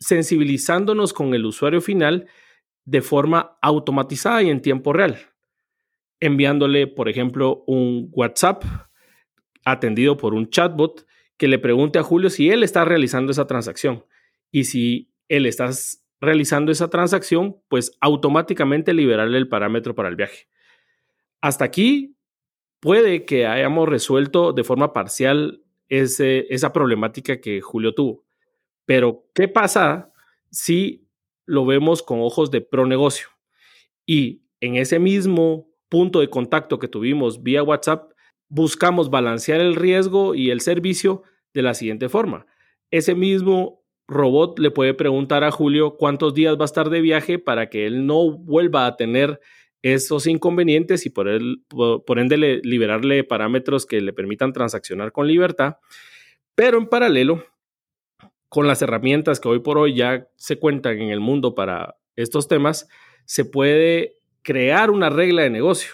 sensibilizándonos 0.00 1.12
con 1.12 1.34
el 1.34 1.44
usuario 1.44 1.82
final 1.82 2.26
de 2.86 3.02
forma 3.02 3.58
automatizada 3.60 4.42
y 4.42 4.48
en 4.48 4.62
tiempo 4.62 4.94
real, 4.94 5.18
enviándole, 6.20 6.86
por 6.86 7.10
ejemplo, 7.10 7.64
un 7.66 8.08
WhatsApp 8.12 8.64
atendido 9.62 10.16
por 10.16 10.32
un 10.32 10.48
chatbot 10.48 11.06
que 11.36 11.48
le 11.48 11.58
pregunte 11.58 11.98
a 11.98 12.02
Julio 12.02 12.30
si 12.30 12.48
él 12.48 12.62
está 12.62 12.82
realizando 12.82 13.30
esa 13.30 13.46
transacción. 13.46 14.06
Y 14.50 14.64
si 14.64 15.12
él 15.28 15.44
está 15.44 15.68
realizando 16.20 16.72
esa 16.72 16.90
transacción, 16.90 17.60
pues 17.68 17.96
automáticamente 18.00 18.92
liberarle 18.92 19.38
el 19.38 19.48
parámetro 19.48 19.94
para 19.94 20.08
el 20.08 20.16
viaje. 20.16 20.48
Hasta 21.40 21.64
aquí 21.64 22.16
puede 22.80 23.24
que 23.24 23.46
hayamos 23.46 23.88
resuelto 23.88 24.52
de 24.52 24.64
forma 24.64 24.92
parcial 24.92 25.62
esa 25.88 26.72
problemática 26.72 27.40
que 27.40 27.60
Julio 27.60 27.94
tuvo. 27.94 28.24
Pero, 28.84 29.26
¿qué 29.34 29.48
pasa 29.48 30.12
si 30.50 31.06
lo 31.46 31.64
vemos 31.66 32.02
con 32.02 32.20
ojos 32.20 32.50
de 32.50 32.60
pro 32.60 32.86
negocio? 32.86 33.28
Y 34.04 34.42
en 34.60 34.76
ese 34.76 34.98
mismo 34.98 35.68
punto 35.88 36.20
de 36.20 36.30
contacto 36.30 36.78
que 36.78 36.88
tuvimos 36.88 37.42
vía 37.42 37.62
WhatsApp, 37.62 38.12
buscamos 38.48 39.10
balancear 39.10 39.60
el 39.60 39.76
riesgo 39.76 40.34
y 40.34 40.50
el 40.50 40.60
servicio 40.60 41.22
de 41.54 41.62
la 41.62 41.74
siguiente 41.74 42.08
forma. 42.08 42.46
Ese 42.90 43.14
mismo 43.14 43.77
robot 44.08 44.58
le 44.58 44.70
puede 44.70 44.94
preguntar 44.94 45.44
a 45.44 45.50
Julio 45.50 45.96
cuántos 45.96 46.34
días 46.34 46.56
va 46.56 46.62
a 46.62 46.64
estar 46.64 46.90
de 46.90 47.00
viaje 47.00 47.38
para 47.38 47.68
que 47.68 47.86
él 47.86 48.06
no 48.06 48.32
vuelva 48.32 48.86
a 48.86 48.96
tener 48.96 49.38
esos 49.82 50.26
inconvenientes 50.26 51.06
y 51.06 51.10
por, 51.10 51.28
por, 52.04 52.18
ende 52.18 52.60
liberarle 52.64 53.22
parámetros 53.22 53.86
que 53.86 54.00
le 54.00 54.12
permitan 54.12 54.52
transaccionar 54.52 55.12
con 55.12 55.28
libertad. 55.28 55.76
Pero 56.54 56.78
en 56.78 56.88
paralelo, 56.88 57.44
con 58.48 58.66
las 58.66 58.82
herramientas 58.82 59.38
que 59.38 59.48
hoy 59.48 59.60
por 59.60 59.78
hoy 59.78 59.94
ya 59.94 60.26
se 60.36 60.58
cuentan 60.58 61.00
en 61.00 61.10
el 61.10 61.20
mundo 61.20 61.54
para 61.54 61.96
estos 62.16 62.48
temas, 62.48 62.88
se 63.24 63.44
puede 63.44 64.14
crear 64.42 64.90
una 64.90 65.10
regla 65.10 65.42
de 65.42 65.50
negocio 65.50 65.92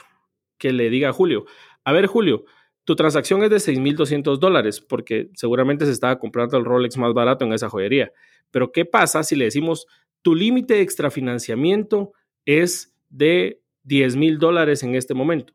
que 0.56 0.72
le 0.72 0.88
diga 0.88 1.10
a 1.10 1.12
Julio, 1.12 1.44
a 1.84 1.92
ver 1.92 2.06
Julio, 2.06 2.44
tu 2.84 2.96
transacción 2.96 3.42
es 3.42 3.50
de 3.50 3.56
6.200 3.56 4.38
dólares 4.38 4.80
porque 4.80 5.30
seguramente 5.34 5.86
se 5.86 5.92
estaba 5.92 6.18
comprando 6.18 6.56
el 6.56 6.64
Rolex 6.64 6.96
más 6.96 7.12
barato 7.14 7.44
en 7.44 7.52
esa 7.52 7.68
joyería. 7.68 8.12
Pero 8.50 8.72
¿qué 8.72 8.84
pasa 8.84 9.22
si 9.22 9.36
le 9.36 9.46
decimos, 9.46 9.86
tu 10.22 10.34
límite 10.34 10.74
de 10.74 10.80
extrafinanciamiento 10.82 12.12
es 12.44 12.94
de 13.08 13.62
10 13.84 14.16
mil 14.16 14.38
dólares 14.38 14.82
en 14.82 14.94
este 14.94 15.14
momento. 15.14 15.54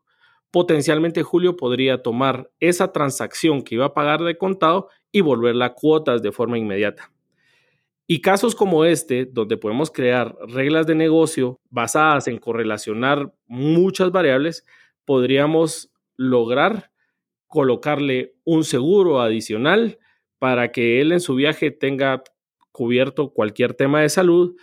Potencialmente 0.52 1.24
Julio 1.24 1.56
podría 1.56 2.02
tomar 2.02 2.50
esa 2.60 2.92
transacción 2.92 3.62
que 3.62 3.76
iba 3.76 3.86
a 3.86 3.94
pagar 3.94 4.22
de 4.24 4.38
contado 4.38 4.90
y 5.12 5.22
volverla 5.22 5.66
a 5.66 5.74
cuotas 5.74 6.22
de 6.22 6.32
forma 6.32 6.58
inmediata. 6.58 7.12
Y 8.08 8.22
casos 8.22 8.56
como 8.56 8.86
este, 8.86 9.26
donde 9.26 9.58
podemos 9.58 9.92
crear 9.92 10.36
reglas 10.48 10.88
de 10.88 10.96
negocio 10.96 11.60
basadas 11.70 12.28
en 12.28 12.40
correlacionar 12.40 13.32
muchas 13.46 14.12
variables, 14.12 14.66
podríamos 15.06 15.92
lograr 16.18 16.90
colocarle 17.50 18.36
un 18.46 18.64
seguro 18.64 19.22
adicional 19.22 20.00
para 20.38 20.72
que 20.72 21.02
él 21.02 21.12
en 21.12 21.20
su 21.20 21.36
viaje 21.36 21.72
tenga 21.72 22.24
cubierto 22.72 23.34
cualquier 23.34 23.74
tema 23.74 24.02
de 24.02 24.10
salud 24.10 24.56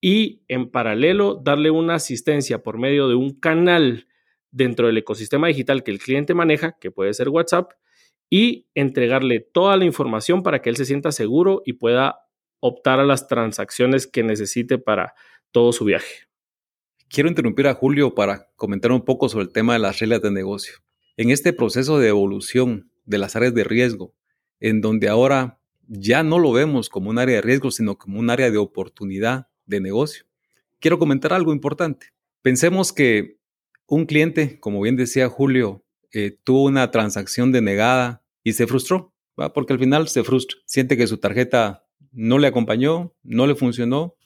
y 0.00 0.42
en 0.46 0.70
paralelo 0.70 1.40
darle 1.42 1.70
una 1.70 1.94
asistencia 1.94 2.62
por 2.62 2.78
medio 2.78 3.08
de 3.08 3.16
un 3.16 3.40
canal 3.40 4.06
dentro 4.52 4.86
del 4.86 4.98
ecosistema 4.98 5.48
digital 5.48 5.82
que 5.82 5.90
el 5.90 5.98
cliente 5.98 6.34
maneja, 6.34 6.76
que 6.78 6.90
puede 6.90 7.12
ser 7.14 7.30
WhatsApp, 7.30 7.72
y 8.30 8.68
entregarle 8.74 9.40
toda 9.40 9.76
la 9.76 9.84
información 9.84 10.42
para 10.42 10.60
que 10.60 10.70
él 10.70 10.76
se 10.76 10.84
sienta 10.84 11.12
seguro 11.12 11.62
y 11.64 11.74
pueda 11.74 12.20
optar 12.60 13.00
a 13.00 13.04
las 13.04 13.28
transacciones 13.28 14.06
que 14.06 14.22
necesite 14.22 14.78
para 14.78 15.14
todo 15.52 15.72
su 15.72 15.84
viaje. 15.84 16.26
Quiero 17.08 17.28
interrumpir 17.28 17.66
a 17.68 17.74
Julio 17.74 18.14
para 18.14 18.50
comentar 18.56 18.92
un 18.92 19.04
poco 19.04 19.28
sobre 19.28 19.44
el 19.44 19.52
tema 19.52 19.72
de 19.72 19.78
las 19.78 19.98
reglas 19.98 20.22
de 20.22 20.30
negocio. 20.30 20.85
En 21.16 21.30
este 21.30 21.54
proceso 21.54 21.98
de 21.98 22.08
evolución 22.08 22.90
de 23.06 23.16
las 23.18 23.36
áreas 23.36 23.54
de 23.54 23.64
riesgo, 23.64 24.14
en 24.60 24.82
donde 24.82 25.08
ahora 25.08 25.58
ya 25.88 26.22
no 26.22 26.38
lo 26.38 26.52
vemos 26.52 26.88
como 26.88 27.08
un 27.08 27.18
área 27.18 27.36
de 27.36 27.42
riesgo, 27.42 27.70
sino 27.70 27.96
como 27.96 28.18
un 28.18 28.28
área 28.28 28.50
de 28.50 28.58
oportunidad 28.58 29.48
de 29.64 29.80
negocio. 29.80 30.24
Quiero 30.78 30.98
comentar 30.98 31.32
algo 31.32 31.52
importante. 31.52 32.08
Pensemos 32.42 32.92
que 32.92 33.38
un 33.86 34.04
cliente, 34.04 34.60
como 34.60 34.80
bien 34.82 34.96
decía 34.96 35.28
Julio, 35.28 35.84
eh, 36.12 36.36
tuvo 36.44 36.64
una 36.64 36.90
transacción 36.90 37.50
denegada 37.50 38.22
y 38.42 38.52
se 38.52 38.66
frustró, 38.66 39.14
¿va? 39.40 39.52
porque 39.52 39.72
al 39.72 39.78
final 39.78 40.08
se 40.08 40.22
frustra, 40.22 40.58
siente 40.66 40.96
que 40.96 41.06
su 41.06 41.18
tarjeta 41.18 41.84
no 42.12 42.38
le 42.38 42.46
acompañó, 42.46 43.14
no 43.22 43.46
le 43.46 43.54
funcionó, 43.54 44.16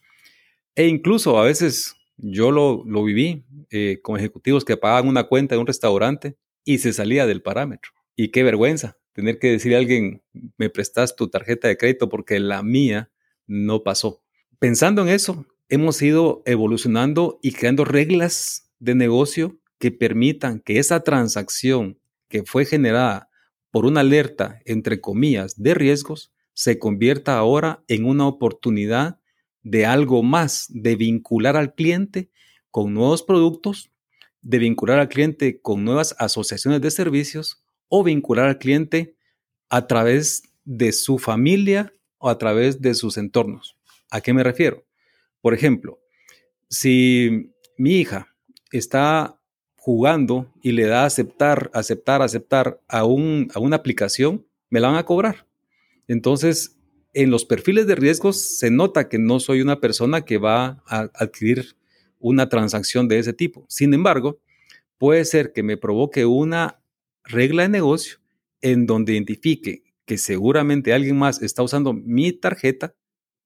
e 0.74 0.88
incluso 0.88 1.38
a 1.38 1.44
veces 1.44 1.94
yo 2.16 2.50
lo, 2.50 2.83
lo 2.85 3.05
viví 3.05 3.44
eh, 3.70 4.00
con 4.03 4.18
ejecutivos 4.18 4.64
que 4.64 4.76
pagaban 4.76 5.09
una 5.09 5.24
cuenta 5.24 5.55
de 5.55 5.61
un 5.61 5.66
restaurante 5.66 6.37
y 6.64 6.79
se 6.79 6.92
salía 6.92 7.27
del 7.27 7.42
parámetro. 7.42 7.92
Y 8.16 8.31
qué 8.31 8.42
vergüenza 8.42 8.99
tener 9.12 9.38
que 9.38 9.51
decirle 9.51 9.77
a 9.77 9.81
alguien, 9.81 10.23
me 10.57 10.70
prestas 10.70 11.16
tu 11.16 11.29
tarjeta 11.29 11.68
de 11.68 11.77
crédito 11.77 12.09
porque 12.09 12.38
la 12.38 12.62
mía 12.62 13.11
no 13.46 13.83
pasó 13.83 14.23
pensando 14.61 15.03
en 15.03 15.09
eso, 15.09 15.46
hemos 15.68 16.01
ido 16.03 16.42
evolucionando 16.44 17.40
y 17.42 17.53
creando 17.53 17.85
reglas 17.85 18.70
de 18.79 18.94
negocio 18.94 19.59
que 19.79 19.90
permitan 19.90 20.61
que 20.61 20.79
esa 20.79 21.01
transacción 21.01 21.99
que 22.29 22.44
fue 22.44 22.66
generada 22.66 23.31
por 23.73 23.87
una 23.87 24.01
alerta, 24.01 24.61
entre 24.66 25.01
comillas, 25.01 25.61
de 25.61 25.75
riesgos, 25.75 26.33
se 26.53 26.79
convierta 26.79 27.38
ahora 27.38 27.83
en 27.88 28.05
una 28.05 28.27
oportunidad 28.27 29.18
de 29.62 29.87
algo 29.87 30.23
más, 30.23 30.66
de 30.68 30.96
vincular 30.96 31.57
al 31.57 31.75
cliente 31.75 32.31
con 32.70 32.92
nuevos 32.92 33.23
productos, 33.23 33.90
de 34.42 34.59
vincular 34.59 34.98
al 34.98 35.09
cliente 35.09 35.61
con 35.61 35.85
nuevas 35.85 36.14
asociaciones 36.18 36.81
de 36.81 36.90
servicios 36.90 37.62
o 37.88 38.05
vincular 38.05 38.46
al 38.46 38.59
cliente 38.59 39.16
a 39.68 39.87
través 39.87 40.42
de 40.64 40.92
su 40.92 41.18
familia 41.18 41.92
o 42.18 42.29
a 42.29 42.38
través 42.38 42.81
de 42.81 42.94
sus 42.94 43.16
entornos. 43.18 43.76
¿A 44.11 44.20
qué 44.20 44.33
me 44.33 44.42
refiero? 44.42 44.85
Por 45.40 45.55
ejemplo, 45.55 46.00
si 46.68 47.53
mi 47.76 48.00
hija 48.00 48.29
está 48.72 49.40
jugando 49.76 50.53
y 50.62 50.72
le 50.72 50.87
da 50.87 51.05
aceptar, 51.05 51.70
aceptar, 51.72 52.22
aceptar 52.22 52.81
a, 52.88 53.05
un, 53.05 53.48
a 53.55 53.59
una 53.59 53.76
aplicación, 53.76 54.46
me 54.68 54.81
la 54.81 54.88
van 54.88 54.98
a 54.98 55.05
cobrar. 55.05 55.46
Entonces, 56.07 56.76
en 57.12 57.31
los 57.31 57.44
perfiles 57.44 57.87
de 57.87 57.94
riesgos 57.94 58.59
se 58.59 58.70
nota 58.70 59.09
que 59.09 59.18
no 59.18 59.40
soy 59.40 59.62
una 59.62 59.81
persona 59.81 60.24
que 60.24 60.38
va 60.38 60.83
a 60.87 61.11
adquirir 61.14 61.76
una 62.20 62.48
transacción 62.48 63.09
de 63.09 63.18
ese 63.18 63.33
tipo. 63.33 63.66
Sin 63.68 63.92
embargo, 63.92 64.38
puede 64.98 65.24
ser 65.24 65.52
que 65.52 65.64
me 65.64 65.76
provoque 65.76 66.26
una 66.26 66.80
regla 67.24 67.64
de 67.64 67.70
negocio 67.70 68.18
en 68.61 68.87
donde 68.87 69.14
identifique 69.14 69.83
que 70.04 70.18
seguramente 70.18 70.92
alguien 70.92 71.18
más 71.18 71.42
está 71.42 71.62
usando 71.62 71.92
mi 71.92 72.33
tarjeta 72.33 72.94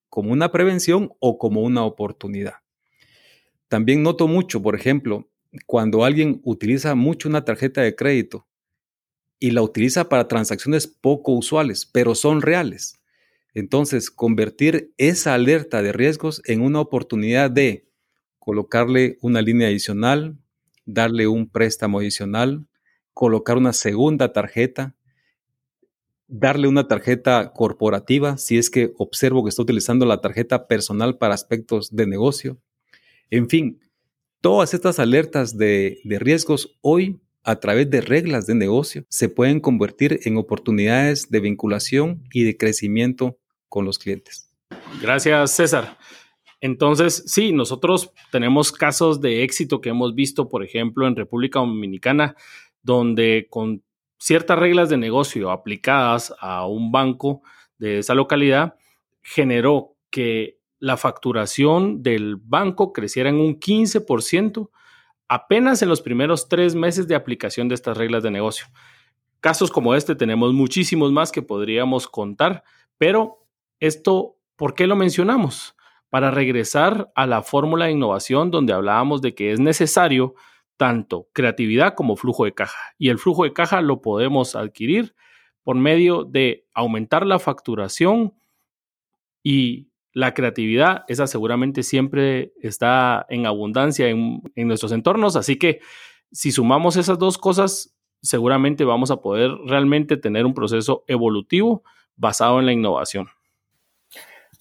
como 0.08 0.32
una 0.32 0.52
prevención 0.52 1.12
o 1.20 1.38
como 1.38 1.62
una 1.62 1.84
oportunidad. 1.84 2.54
También 3.68 4.02
noto 4.02 4.28
mucho, 4.28 4.62
por 4.62 4.74
ejemplo, 4.74 5.28
cuando 5.66 6.04
alguien 6.04 6.40
utiliza 6.44 6.94
mucho 6.94 7.28
una 7.28 7.44
tarjeta 7.44 7.82
de 7.82 7.94
crédito 7.94 8.46
y 9.38 9.50
la 9.50 9.62
utiliza 9.62 10.08
para 10.08 10.28
transacciones 10.28 10.86
poco 10.86 11.32
usuales, 11.32 11.86
pero 11.86 12.14
son 12.14 12.42
reales. 12.42 13.00
Entonces, 13.52 14.10
convertir 14.10 14.92
esa 14.96 15.34
alerta 15.34 15.82
de 15.82 15.92
riesgos 15.92 16.42
en 16.44 16.60
una 16.60 16.80
oportunidad 16.80 17.50
de 17.50 17.86
colocarle 18.44 19.16
una 19.22 19.40
línea 19.40 19.68
adicional, 19.68 20.36
darle 20.84 21.26
un 21.26 21.48
préstamo 21.48 22.00
adicional, 22.00 22.66
colocar 23.14 23.56
una 23.56 23.72
segunda 23.72 24.34
tarjeta, 24.34 24.94
darle 26.28 26.68
una 26.68 26.86
tarjeta 26.86 27.52
corporativa 27.54 28.36
si 28.36 28.58
es 28.58 28.68
que 28.68 28.92
observo 28.98 29.42
que 29.42 29.48
está 29.48 29.62
utilizando 29.62 30.04
la 30.04 30.20
tarjeta 30.20 30.66
personal 30.66 31.16
para 31.16 31.34
aspectos 31.34 31.96
de 31.96 32.06
negocio. 32.06 32.58
En 33.30 33.48
fin, 33.48 33.80
todas 34.42 34.74
estas 34.74 34.98
alertas 34.98 35.56
de, 35.56 36.00
de 36.04 36.18
riesgos 36.18 36.76
hoy 36.82 37.20
a 37.44 37.56
través 37.60 37.88
de 37.88 38.02
reglas 38.02 38.46
de 38.46 38.54
negocio 38.54 39.06
se 39.08 39.30
pueden 39.30 39.60
convertir 39.60 40.20
en 40.24 40.36
oportunidades 40.36 41.30
de 41.30 41.40
vinculación 41.40 42.24
y 42.30 42.44
de 42.44 42.58
crecimiento 42.58 43.38
con 43.70 43.86
los 43.86 43.98
clientes. 43.98 44.50
Gracias, 45.00 45.50
César. 45.52 45.96
Entonces, 46.64 47.24
sí, 47.26 47.52
nosotros 47.52 48.10
tenemos 48.32 48.72
casos 48.72 49.20
de 49.20 49.42
éxito 49.44 49.82
que 49.82 49.90
hemos 49.90 50.14
visto, 50.14 50.48
por 50.48 50.64
ejemplo, 50.64 51.06
en 51.06 51.14
República 51.14 51.58
Dominicana, 51.58 52.36
donde 52.82 53.48
con 53.50 53.82
ciertas 54.16 54.58
reglas 54.58 54.88
de 54.88 54.96
negocio 54.96 55.50
aplicadas 55.50 56.34
a 56.40 56.66
un 56.66 56.90
banco 56.90 57.42
de 57.76 57.98
esa 57.98 58.14
localidad, 58.14 58.76
generó 59.20 59.98
que 60.08 60.58
la 60.78 60.96
facturación 60.96 62.02
del 62.02 62.36
banco 62.36 62.94
creciera 62.94 63.28
en 63.28 63.36
un 63.36 63.60
15% 63.60 64.70
apenas 65.28 65.82
en 65.82 65.90
los 65.90 66.00
primeros 66.00 66.48
tres 66.48 66.74
meses 66.74 67.06
de 67.06 67.14
aplicación 67.14 67.68
de 67.68 67.74
estas 67.74 67.98
reglas 67.98 68.22
de 68.22 68.30
negocio. 68.30 68.68
Casos 69.40 69.70
como 69.70 69.94
este 69.94 70.14
tenemos 70.14 70.54
muchísimos 70.54 71.12
más 71.12 71.30
que 71.30 71.42
podríamos 71.42 72.08
contar, 72.08 72.64
pero 72.96 73.46
esto, 73.80 74.38
¿por 74.56 74.74
qué 74.74 74.86
lo 74.86 74.96
mencionamos? 74.96 75.73
Para 76.14 76.30
regresar 76.30 77.10
a 77.16 77.26
la 77.26 77.42
fórmula 77.42 77.86
de 77.86 77.90
innovación 77.90 78.52
donde 78.52 78.72
hablábamos 78.72 79.20
de 79.20 79.34
que 79.34 79.50
es 79.50 79.58
necesario 79.58 80.36
tanto 80.76 81.26
creatividad 81.32 81.96
como 81.96 82.14
flujo 82.14 82.44
de 82.44 82.54
caja. 82.54 82.78
Y 82.98 83.08
el 83.08 83.18
flujo 83.18 83.42
de 83.42 83.52
caja 83.52 83.80
lo 83.80 84.00
podemos 84.00 84.54
adquirir 84.54 85.16
por 85.64 85.74
medio 85.74 86.22
de 86.22 86.68
aumentar 86.72 87.26
la 87.26 87.40
facturación 87.40 88.32
y 89.42 89.88
la 90.12 90.34
creatividad, 90.34 91.02
esa 91.08 91.26
seguramente 91.26 91.82
siempre 91.82 92.52
está 92.62 93.26
en 93.28 93.46
abundancia 93.46 94.06
en, 94.06 94.40
nuestros 94.54 94.92
entornos, 94.92 95.34
así 95.34 95.58
que 95.58 95.80
si 96.30 96.52
sumamos 96.52 96.94
esas 96.96 97.18
dos 97.18 97.38
cosas, 97.38 97.92
seguramente 98.22 98.84
vamos 98.84 99.10
a 99.10 99.16
poder 99.16 99.50
realmente 99.66 100.16
tener 100.16 100.46
un 100.46 100.54
proceso 100.54 101.02
evolutivo 101.08 101.82
basado 102.14 102.60
en 102.60 102.66
la 102.66 102.72
innovación. 102.72 103.26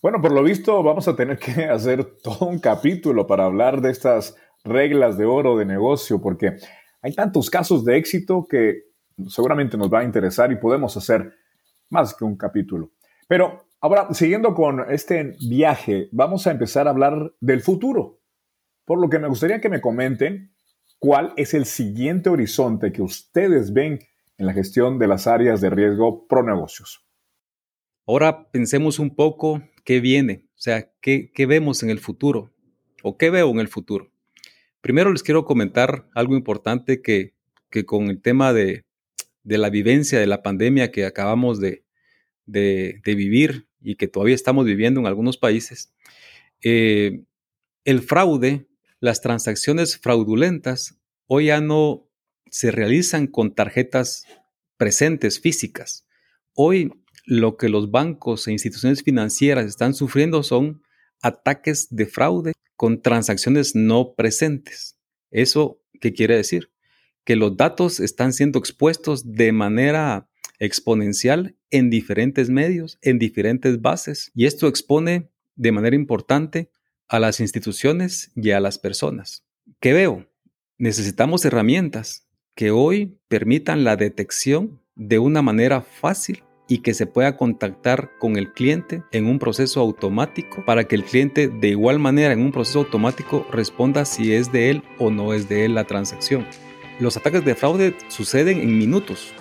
Bueno, 0.03 0.19
por 0.19 0.33
lo 0.33 0.43
visto 0.43 0.83
vamos 0.83 1.07
a 1.07 1.15
tener 1.15 1.39
que 1.39 1.63
hacer 1.63 2.03
todo 2.21 2.49
un 2.49 2.59
capítulo 2.59 3.25
para 3.25 3.45
hablar 3.45 3.79
de 3.79 3.89
estas 3.89 4.35
reglas 4.65 5.17
de 5.17 5.23
oro 5.23 5.57
de 5.57 5.63
negocio, 5.63 6.19
porque 6.19 6.57
hay 7.01 7.13
tantos 7.13 7.49
casos 7.49 7.85
de 7.85 7.95
éxito 7.95 8.45
que 8.49 8.81
seguramente 9.29 9.77
nos 9.77 9.91
va 9.91 9.99
a 9.99 10.03
interesar 10.03 10.51
y 10.51 10.57
podemos 10.57 10.97
hacer 10.97 11.33
más 11.89 12.13
que 12.13 12.25
un 12.25 12.35
capítulo. 12.35 12.91
Pero 13.29 13.63
ahora, 13.79 14.13
siguiendo 14.13 14.53
con 14.53 14.91
este 14.91 15.37
viaje, 15.49 16.09
vamos 16.11 16.47
a 16.47 16.51
empezar 16.51 16.87
a 16.87 16.89
hablar 16.89 17.33
del 17.39 17.61
futuro. 17.61 18.19
Por 18.83 18.99
lo 18.99 19.09
que 19.09 19.19
me 19.19 19.29
gustaría 19.29 19.61
que 19.61 19.69
me 19.69 19.79
comenten 19.79 20.53
cuál 20.99 21.31
es 21.37 21.53
el 21.53 21.63
siguiente 21.63 22.29
horizonte 22.29 22.91
que 22.91 23.01
ustedes 23.01 23.71
ven 23.71 23.99
en 24.37 24.47
la 24.47 24.51
gestión 24.51 24.99
de 24.99 25.07
las 25.07 25.27
áreas 25.27 25.61
de 25.61 25.69
riesgo 25.69 26.27
pro 26.27 26.43
negocios. 26.43 27.07
Ahora 28.05 28.49
pensemos 28.51 28.99
un 28.99 29.15
poco 29.15 29.61
qué 29.83 29.99
viene, 29.99 30.45
o 30.49 30.61
sea, 30.61 30.91
qué, 31.01 31.31
qué 31.33 31.45
vemos 31.45 31.83
en 31.83 31.89
el 31.89 31.99
futuro 31.99 32.53
o 33.03 33.17
qué 33.17 33.29
veo 33.29 33.49
en 33.51 33.59
el 33.59 33.67
futuro. 33.67 34.13
Primero 34.83 35.13
les 35.13 35.23
quiero 35.23 35.45
comentar 35.45 36.09
algo 36.13 36.35
importante 36.35 37.01
que, 37.01 37.35
con 37.85 38.09
el 38.09 38.21
tema 38.21 38.51
de, 38.51 38.83
la 39.45 39.69
vivencia 39.69 40.19
de 40.19 40.27
la 40.27 40.43
pandemia 40.43 40.91
que 40.91 41.05
acabamos 41.05 41.61
de, 41.61 41.85
vivir 42.45 43.67
y 43.81 43.95
que 43.95 44.09
todavía 44.09 44.35
estamos 44.35 44.65
viviendo 44.65 44.99
en 44.99 45.07
algunos 45.07 45.37
países, 45.37 45.93
eh, 46.61 47.23
el 47.85 48.01
fraude, 48.01 48.67
las 48.99 49.21
transacciones 49.21 49.97
fraudulentas, 49.97 50.99
hoy 51.27 51.45
ya 51.45 51.61
no 51.61 52.09
se 52.49 52.69
realizan 52.69 53.27
con 53.27 53.55
tarjetas 53.55 54.25
presentes 54.75 55.39
físicas. 55.39 56.05
Hoy 56.53 56.91
lo 57.25 57.57
que 57.57 57.69
los 57.69 57.91
bancos 57.91 58.47
e 58.47 58.51
instituciones 58.51 59.03
financieras 59.03 59.65
están 59.65 59.93
sufriendo 59.93 60.43
son 60.43 60.81
ataques 61.21 61.87
de 61.89 62.05
fraude 62.05 62.53
con 62.75 63.01
transacciones 63.01 63.75
no 63.75 64.13
presentes. 64.13 64.97
¿Eso 65.31 65.81
qué 66.01 66.13
quiere 66.13 66.35
decir? 66.35 66.71
Que 67.23 67.35
los 67.35 67.55
datos 67.55 67.99
están 67.99 68.33
siendo 68.33 68.59
expuestos 68.59 69.31
de 69.31 69.51
manera 69.51 70.29
exponencial 70.59 71.55
en 71.71 71.89
diferentes 71.89 72.49
medios, 72.49 72.97
en 73.01 73.19
diferentes 73.19 73.81
bases, 73.81 74.31
y 74.35 74.45
esto 74.45 74.67
expone 74.67 75.29
de 75.55 75.71
manera 75.71 75.95
importante 75.95 76.69
a 77.07 77.19
las 77.19 77.39
instituciones 77.39 78.31
y 78.35 78.51
a 78.51 78.59
las 78.59 78.77
personas. 78.79 79.45
¿Qué 79.79 79.93
veo? 79.93 80.27
Necesitamos 80.77 81.45
herramientas 81.45 82.27
que 82.55 82.71
hoy 82.71 83.17
permitan 83.27 83.83
la 83.83 83.95
detección 83.95 84.81
de 84.95 85.19
una 85.19 85.41
manera 85.41 85.81
fácil 85.81 86.43
y 86.67 86.79
que 86.79 86.93
se 86.93 87.05
pueda 87.05 87.37
contactar 87.37 88.11
con 88.19 88.37
el 88.37 88.53
cliente 88.53 89.03
en 89.11 89.27
un 89.27 89.39
proceso 89.39 89.79
automático 89.81 90.63
para 90.65 90.85
que 90.85 90.95
el 90.95 91.03
cliente 91.03 91.47
de 91.47 91.69
igual 91.69 91.99
manera 91.99 92.33
en 92.33 92.41
un 92.41 92.51
proceso 92.51 92.79
automático 92.79 93.45
responda 93.51 94.05
si 94.05 94.33
es 94.33 94.51
de 94.51 94.69
él 94.69 94.83
o 94.97 95.09
no 95.11 95.33
es 95.33 95.49
de 95.49 95.65
él 95.65 95.75
la 95.75 95.83
transacción. 95.83 96.45
Los 96.99 97.17
ataques 97.17 97.43
de 97.43 97.55
fraude 97.55 97.95
suceden 98.07 98.61
en 98.61 98.77
minutos 98.77 99.33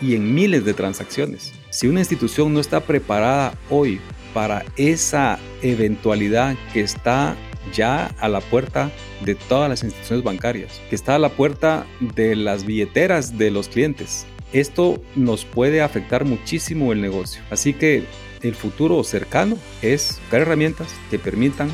y 0.00 0.14
en 0.14 0.34
miles 0.34 0.64
de 0.64 0.74
transacciones. 0.74 1.52
Si 1.70 1.88
una 1.88 2.00
institución 2.00 2.52
no 2.52 2.60
está 2.60 2.80
preparada 2.80 3.54
hoy 3.70 4.00
para 4.32 4.64
esa 4.76 5.38
eventualidad 5.62 6.56
que 6.72 6.80
está 6.80 7.36
ya 7.72 8.06
a 8.18 8.28
la 8.28 8.40
puerta 8.40 8.90
de 9.24 9.34
todas 9.34 9.68
las 9.68 9.82
instituciones 9.82 10.24
bancarias, 10.24 10.80
que 10.88 10.94
está 10.94 11.16
a 11.16 11.18
la 11.18 11.30
puerta 11.30 11.86
de 12.14 12.36
las 12.36 12.64
billeteras 12.64 13.36
de 13.36 13.50
los 13.50 13.68
clientes, 13.68 14.26
esto 14.52 15.02
nos 15.14 15.44
puede 15.44 15.82
afectar 15.82 16.24
muchísimo 16.24 16.92
el 16.92 17.00
negocio. 17.00 17.42
Así 17.50 17.72
que 17.72 18.04
el 18.42 18.54
futuro 18.54 19.02
cercano 19.04 19.58
es 19.82 20.18
buscar 20.22 20.42
herramientas 20.42 20.88
que 21.10 21.18
permitan 21.18 21.70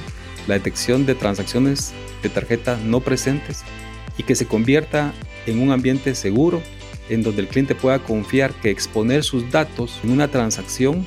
la 0.47 0.55
detección 0.55 1.07
de 1.07 1.15
transacciones 1.15 1.93
de 2.23 2.29
tarjeta 2.29 2.79
no 2.85 3.01
presentes 3.01 3.63
y 4.19 4.23
que 4.23 4.35
se 4.35 4.47
convierta 4.47 5.13
en 5.47 5.61
un 5.61 5.73
ambiente 5.73 6.15
seguro 6.15 6.63
en 7.09 7.23
donde 7.23 7.43
el 7.43 7.49
cliente 7.49 7.75
pueda 7.75 7.99
confiar 7.99 8.53
que 8.55 8.71
exponer 8.71 9.25
sus 9.25 9.51
datos 9.51 10.01
en 10.03 10.11
una 10.11 10.29
transacción 10.29 11.05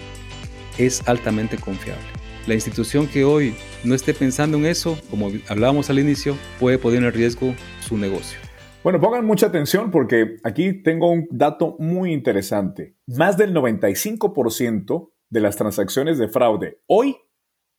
es 0.77 1.01
altamente 1.07 1.57
confiable. 1.57 2.05
La 2.45 2.53
institución 2.53 3.07
que 3.07 3.25
hoy 3.25 3.55
no 3.83 3.95
esté 3.95 4.13
pensando 4.13 4.57
en 4.57 4.67
eso, 4.67 4.97
como 5.09 5.31
hablábamos 5.47 5.89
al 5.89 5.99
inicio, 5.99 6.37
puede 6.59 6.77
poner 6.77 7.03
en 7.03 7.11
riesgo 7.11 7.55
su 7.85 7.97
negocio. 7.97 8.46
Bueno, 8.87 9.01
pongan 9.01 9.25
mucha 9.25 9.47
atención 9.47 9.91
porque 9.91 10.37
aquí 10.45 10.81
tengo 10.81 11.11
un 11.11 11.27
dato 11.29 11.75
muy 11.77 12.13
interesante. 12.13 12.95
Más 13.05 13.35
del 13.35 13.53
95% 13.53 15.11
de 15.29 15.41
las 15.41 15.57
transacciones 15.57 16.17
de 16.17 16.29
fraude 16.29 16.79
hoy 16.87 17.17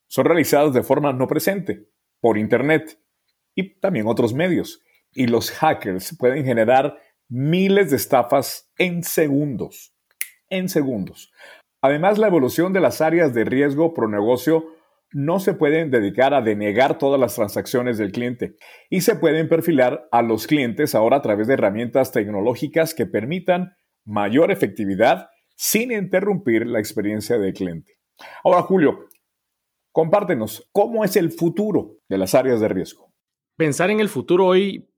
son 0.06 0.26
realizadas 0.26 0.74
de 0.74 0.82
forma 0.82 1.14
no 1.14 1.26
presente, 1.26 1.88
por 2.20 2.36
Internet 2.36 3.00
y 3.54 3.80
también 3.80 4.06
otros 4.06 4.34
medios. 4.34 4.82
Y 5.14 5.28
los 5.28 5.50
hackers 5.50 6.14
pueden 6.18 6.44
generar 6.44 6.98
miles 7.30 7.88
de 7.88 7.96
estafas 7.96 8.70
en 8.76 9.02
segundos. 9.02 9.96
En 10.50 10.68
segundos. 10.68 11.32
Además, 11.80 12.18
la 12.18 12.26
evolución 12.26 12.74
de 12.74 12.80
las 12.80 13.00
áreas 13.00 13.32
de 13.32 13.46
riesgo 13.46 13.94
pro 13.94 14.10
negocio 14.10 14.66
no 15.12 15.40
se 15.40 15.54
pueden 15.54 15.90
dedicar 15.90 16.34
a 16.34 16.42
denegar 16.42 16.98
todas 16.98 17.18
las 17.18 17.34
transacciones 17.34 17.98
del 17.98 18.12
cliente 18.12 18.56
y 18.90 19.00
se 19.00 19.16
pueden 19.16 19.48
perfilar 19.48 20.06
a 20.12 20.22
los 20.22 20.46
clientes 20.46 20.94
ahora 20.94 21.18
a 21.18 21.22
través 21.22 21.46
de 21.46 21.54
herramientas 21.54 22.12
tecnológicas 22.12 22.94
que 22.94 23.06
permitan 23.06 23.74
mayor 24.04 24.50
efectividad 24.50 25.28
sin 25.56 25.92
interrumpir 25.92 26.66
la 26.66 26.78
experiencia 26.78 27.38
del 27.38 27.52
cliente. 27.52 27.94
Ahora, 28.44 28.62
Julio, 28.62 29.08
compártenos 29.92 30.68
cómo 30.72 31.04
es 31.04 31.16
el 31.16 31.30
futuro 31.32 31.96
de 32.08 32.18
las 32.18 32.34
áreas 32.34 32.60
de 32.60 32.68
riesgo. 32.68 33.12
pensar 33.56 33.90
en 33.90 33.98
el 33.98 34.08
futuro 34.08 34.46
hoy 34.46 34.88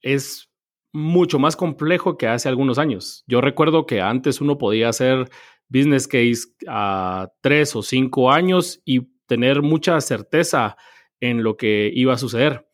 es 0.00 0.50
mucho 0.92 1.38
más 1.38 1.56
complejo 1.56 2.16
que 2.16 2.26
hace 2.26 2.48
algunos 2.48 2.78
años. 2.78 3.24
Yo 3.26 3.42
recuerdo 3.42 3.84
que 3.84 4.00
antes 4.00 4.40
uno 4.40 4.56
podía 4.56 4.88
hacer 4.88 5.28
business 5.68 6.08
case 6.08 6.46
a 6.68 7.28
tres 7.42 7.76
o 7.76 7.82
cinco 7.82 8.30
años 8.30 8.80
y 8.86 9.15
tener 9.26 9.62
mucha 9.62 10.00
certeza 10.00 10.76
en 11.20 11.42
lo 11.42 11.56
que 11.56 11.90
iba 11.94 12.14
a 12.14 12.18
suceder. 12.18 12.66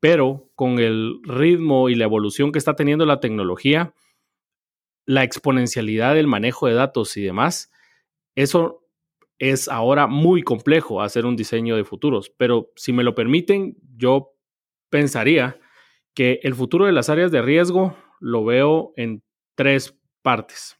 Pero 0.00 0.50
con 0.54 0.78
el 0.78 1.20
ritmo 1.22 1.88
y 1.88 1.94
la 1.94 2.04
evolución 2.04 2.52
que 2.52 2.58
está 2.58 2.74
teniendo 2.74 3.06
la 3.06 3.20
tecnología, 3.20 3.94
la 5.06 5.22
exponencialidad 5.22 6.14
del 6.14 6.26
manejo 6.26 6.66
de 6.66 6.74
datos 6.74 7.16
y 7.16 7.22
demás, 7.22 7.70
eso 8.34 8.82
es 9.38 9.68
ahora 9.68 10.06
muy 10.06 10.42
complejo 10.42 11.02
hacer 11.02 11.26
un 11.26 11.36
diseño 11.36 11.76
de 11.76 11.84
futuros. 11.84 12.30
Pero 12.36 12.70
si 12.76 12.92
me 12.92 13.04
lo 13.04 13.14
permiten, 13.14 13.76
yo 13.96 14.32
pensaría 14.88 15.58
que 16.14 16.40
el 16.42 16.54
futuro 16.54 16.86
de 16.86 16.92
las 16.92 17.08
áreas 17.08 17.32
de 17.32 17.42
riesgo 17.42 17.96
lo 18.20 18.44
veo 18.44 18.92
en 18.96 19.22
tres 19.54 19.98
partes. 20.22 20.78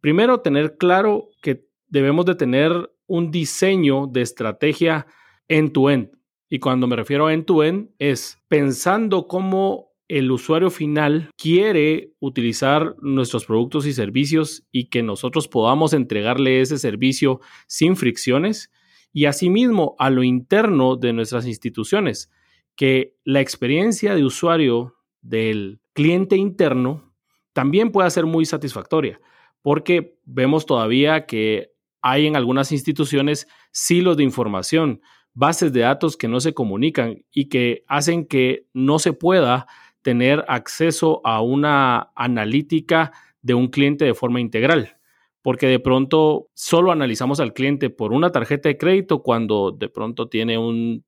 Primero, 0.00 0.40
tener 0.40 0.78
claro 0.78 1.28
que 1.42 1.66
debemos 1.88 2.24
de 2.24 2.36
tener 2.36 2.90
un 3.10 3.32
diseño 3.32 4.06
de 4.06 4.22
estrategia 4.22 5.06
end-to-end. 5.48 6.12
Y 6.48 6.60
cuando 6.60 6.86
me 6.86 6.94
refiero 6.94 7.26
a 7.26 7.34
end-to-end 7.34 7.90
es 7.98 8.38
pensando 8.46 9.26
cómo 9.26 9.90
el 10.06 10.30
usuario 10.30 10.70
final 10.70 11.30
quiere 11.36 12.12
utilizar 12.20 12.94
nuestros 13.00 13.46
productos 13.46 13.84
y 13.86 13.92
servicios 13.92 14.64
y 14.70 14.90
que 14.90 15.02
nosotros 15.02 15.48
podamos 15.48 15.92
entregarle 15.92 16.60
ese 16.60 16.78
servicio 16.78 17.40
sin 17.66 17.96
fricciones 17.96 18.70
y 19.12 19.24
asimismo 19.24 19.96
a 19.98 20.08
lo 20.08 20.22
interno 20.22 20.94
de 20.94 21.12
nuestras 21.12 21.46
instituciones, 21.46 22.30
que 22.76 23.16
la 23.24 23.40
experiencia 23.40 24.14
de 24.14 24.24
usuario 24.24 24.94
del 25.20 25.80
cliente 25.94 26.36
interno 26.36 27.12
también 27.52 27.90
pueda 27.90 28.08
ser 28.08 28.26
muy 28.26 28.44
satisfactoria, 28.44 29.20
porque 29.62 30.16
vemos 30.24 30.64
todavía 30.64 31.26
que 31.26 31.72
hay 32.02 32.26
en 32.26 32.36
algunas 32.36 32.72
instituciones 32.72 33.46
silos 33.70 34.16
de 34.16 34.24
información, 34.24 35.00
bases 35.34 35.72
de 35.72 35.80
datos 35.80 36.16
que 36.16 36.28
no 36.28 36.40
se 36.40 36.54
comunican 36.54 37.24
y 37.32 37.48
que 37.48 37.84
hacen 37.86 38.26
que 38.26 38.66
no 38.72 38.98
se 38.98 39.12
pueda 39.12 39.66
tener 40.02 40.44
acceso 40.48 41.20
a 41.24 41.42
una 41.42 42.10
analítica 42.14 43.12
de 43.42 43.54
un 43.54 43.68
cliente 43.68 44.04
de 44.04 44.14
forma 44.14 44.40
integral. 44.40 44.96
Porque 45.42 45.66
de 45.66 45.78
pronto 45.78 46.48
solo 46.54 46.92
analizamos 46.92 47.40
al 47.40 47.54
cliente 47.54 47.88
por 47.88 48.12
una 48.12 48.30
tarjeta 48.30 48.68
de 48.68 48.76
crédito 48.76 49.22
cuando 49.22 49.70
de 49.70 49.88
pronto 49.88 50.28
tiene 50.28 50.58
un, 50.58 51.04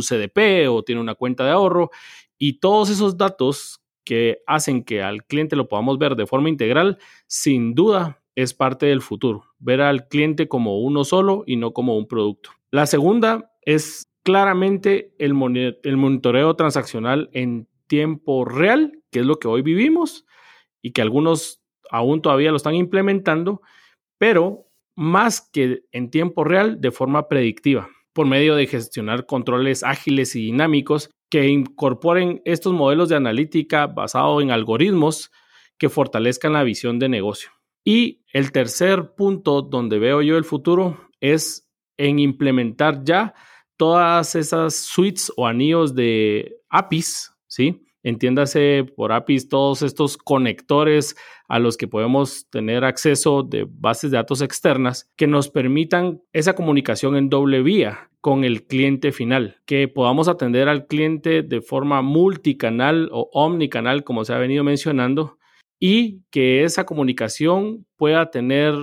CDP 0.00 0.68
o 0.70 0.82
tiene 0.82 1.00
una 1.00 1.14
cuenta 1.14 1.44
de 1.44 1.50
ahorro 1.50 1.90
y 2.38 2.54
todos 2.58 2.88
esos 2.88 3.18
datos 3.18 3.82
que 4.02 4.38
hacen 4.46 4.82
que 4.82 5.02
al 5.02 5.24
cliente 5.26 5.56
lo 5.56 5.68
podamos 5.68 5.98
ver 5.98 6.16
de 6.16 6.26
forma 6.26 6.48
integral, 6.48 6.96
sin 7.26 7.74
duda 7.74 8.19
es 8.42 8.54
parte 8.54 8.86
del 8.86 9.02
futuro. 9.02 9.44
Ver 9.58 9.80
al 9.80 10.08
cliente 10.08 10.48
como 10.48 10.80
uno 10.80 11.04
solo 11.04 11.44
y 11.46 11.56
no 11.56 11.72
como 11.72 11.96
un 11.96 12.06
producto. 12.06 12.50
La 12.70 12.86
segunda 12.86 13.52
es 13.62 14.10
claramente 14.22 15.14
el, 15.18 15.34
monitoreo 15.34 16.54
transaccional 16.54 17.30
en 17.32 17.68
tiempo 17.86 18.44
real, 18.44 18.92
que 19.10 19.20
es 19.20 19.26
lo 19.26 19.38
que 19.38 19.48
hoy 19.48 19.62
vivimos 19.62 20.26
y 20.82 20.92
que 20.92 21.02
algunos 21.02 21.62
aún 21.90 22.22
todavía 22.22 22.50
lo 22.50 22.56
están 22.56 22.74
implementando, 22.74 23.62
pero 24.18 24.66
más 24.94 25.40
que 25.40 25.82
en 25.92 26.10
tiempo 26.10 26.44
real, 26.44 26.80
de 26.80 26.90
forma 26.90 27.26
predictiva, 27.28 27.88
por 28.12 28.26
medio 28.26 28.54
de 28.54 28.66
gestionar 28.66 29.26
controles 29.26 29.82
ágiles 29.82 30.36
y 30.36 30.42
dinámicos 30.42 31.10
que 31.30 31.48
incorporen 31.48 32.42
estos 32.44 32.72
modelos 32.72 33.08
de 33.08 33.16
analítica 33.16 33.86
basados 33.86 34.42
en 34.42 34.50
algoritmos 34.50 35.30
que 35.78 35.88
fortalezcan 35.88 36.52
la 36.52 36.62
visión 36.62 36.98
de 36.98 37.08
negocio. 37.08 37.50
Y 37.84 38.22
el 38.32 38.52
tercer 38.52 39.14
punto 39.16 39.62
donde 39.62 39.98
veo 39.98 40.22
yo 40.22 40.36
el 40.36 40.44
futuro 40.44 41.08
es 41.20 41.68
en 41.96 42.18
implementar 42.18 43.04
ya 43.04 43.34
todas 43.76 44.34
esas 44.34 44.74
suites 44.76 45.32
o 45.36 45.46
anillos 45.46 45.94
de 45.94 46.56
APIs 46.68 47.30
¿sí? 47.50 47.84
Entiéndase 48.02 48.86
por 48.96 49.12
APIs 49.12 49.50
todos 49.50 49.82
estos 49.82 50.16
conectores 50.16 51.16
a 51.48 51.58
los 51.58 51.76
que 51.76 51.86
podemos 51.86 52.48
tener 52.48 52.82
acceso 52.82 53.42
de 53.42 53.66
bases 53.68 54.10
de 54.10 54.16
datos 54.16 54.40
externas 54.40 55.10
que 55.16 55.26
nos 55.26 55.50
permitan 55.50 56.22
esa 56.32 56.54
comunicación 56.54 57.16
en 57.16 57.28
doble 57.28 57.62
vía 57.62 58.10
con 58.22 58.44
el 58.44 58.66
cliente 58.66 59.12
final, 59.12 59.60
que 59.66 59.86
podamos 59.88 60.28
atender 60.28 60.68
al 60.68 60.86
cliente 60.86 61.42
de 61.42 61.60
forma 61.60 62.00
multicanal 62.00 63.10
o 63.12 63.28
omnicanal, 63.32 64.02
como 64.02 64.24
se 64.24 64.32
ha 64.32 64.38
venido 64.38 64.64
mencionando, 64.64 65.38
y 65.80 66.22
que 66.30 66.62
esa 66.62 66.84
comunicación 66.84 67.86
pueda 67.96 68.30
tener 68.30 68.74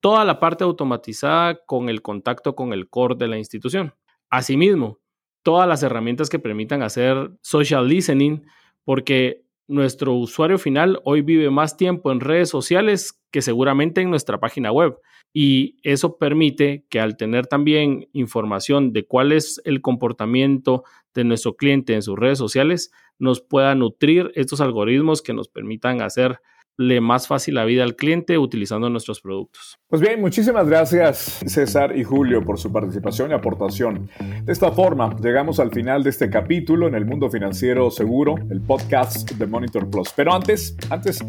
toda 0.00 0.24
la 0.24 0.40
parte 0.40 0.64
automatizada 0.64 1.60
con 1.64 1.88
el 1.88 2.02
contacto 2.02 2.54
con 2.56 2.72
el 2.72 2.90
core 2.90 3.14
de 3.16 3.28
la 3.28 3.38
institución. 3.38 3.94
Asimismo, 4.28 4.98
todas 5.42 5.68
las 5.68 5.82
herramientas 5.82 6.28
que 6.28 6.38
permitan 6.38 6.82
hacer 6.82 7.30
social 7.40 7.88
listening, 7.88 8.42
porque 8.84 9.44
nuestro 9.68 10.14
usuario 10.14 10.58
final 10.58 11.00
hoy 11.04 11.22
vive 11.22 11.48
más 11.50 11.76
tiempo 11.76 12.10
en 12.10 12.20
redes 12.20 12.48
sociales 12.48 13.20
que 13.30 13.42
seguramente 13.42 14.00
en 14.00 14.10
nuestra 14.10 14.40
página 14.40 14.72
web. 14.72 14.98
Y 15.32 15.76
eso 15.82 16.18
permite 16.18 16.84
que 16.88 17.00
al 17.00 17.16
tener 17.16 17.46
también 17.46 18.08
información 18.12 18.92
de 18.92 19.06
cuál 19.06 19.32
es 19.32 19.60
el 19.64 19.80
comportamiento 19.80 20.84
de 21.14 21.24
nuestro 21.24 21.56
cliente 21.56 21.94
en 21.94 22.02
sus 22.02 22.18
redes 22.18 22.38
sociales, 22.38 22.90
nos 23.18 23.40
pueda 23.40 23.74
nutrir 23.74 24.32
estos 24.34 24.60
algoritmos 24.60 25.22
que 25.22 25.34
nos 25.34 25.48
permitan 25.48 26.02
hacer 26.02 26.40
le 26.80 27.02
más 27.02 27.28
fácil 27.28 27.56
la 27.56 27.66
vida 27.66 27.82
al 27.82 27.94
cliente 27.94 28.38
utilizando 28.38 28.88
nuestros 28.88 29.20
productos. 29.20 29.78
Pues 29.86 30.00
bien, 30.00 30.18
muchísimas 30.18 30.66
gracias 30.66 31.40
César 31.44 31.94
y 31.94 32.04
Julio 32.04 32.42
por 32.42 32.58
su 32.58 32.72
participación 32.72 33.30
y 33.30 33.34
aportación. 33.34 34.08
De 34.44 34.50
esta 34.50 34.72
forma, 34.72 35.14
llegamos 35.22 35.60
al 35.60 35.70
final 35.72 36.02
de 36.02 36.08
este 36.08 36.30
capítulo 36.30 36.88
en 36.88 36.94
el 36.94 37.04
mundo 37.04 37.28
financiero 37.28 37.90
seguro, 37.90 38.36
el 38.50 38.62
podcast 38.62 39.30
de 39.32 39.46
Monitor 39.46 39.90
Plus. 39.90 40.08
Pero 40.16 40.32
antes, 40.32 40.74
antes, 40.88 41.22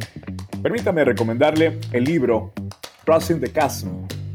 permítame 0.64 1.04
recomendarle 1.04 1.80
el 1.92 2.06
libro 2.06 2.54
Crossing 3.06 3.40
the 3.40 3.52
Chasm 3.52 3.90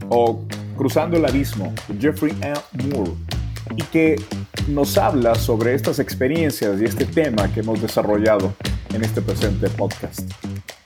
o 0.09 0.45
Cruzando 0.77 1.17
el 1.17 1.25
Abismo 1.25 1.73
Jeffrey 1.99 2.35
M. 2.43 2.55
Moore 2.91 3.13
y 3.77 3.83
que 3.85 4.17
nos 4.69 4.99
habla 4.99 5.35
sobre 5.35 5.75
estas 5.75 5.99
experiencias 5.99 6.81
y 6.81 6.85
este 6.85 7.05
tema 7.05 7.53
que 7.53 7.61
hemos 7.61 7.81
desarrollado 7.81 8.53
en 8.93 9.05
este 9.05 9.23
presente 9.23 9.69
podcast. 9.71 10.31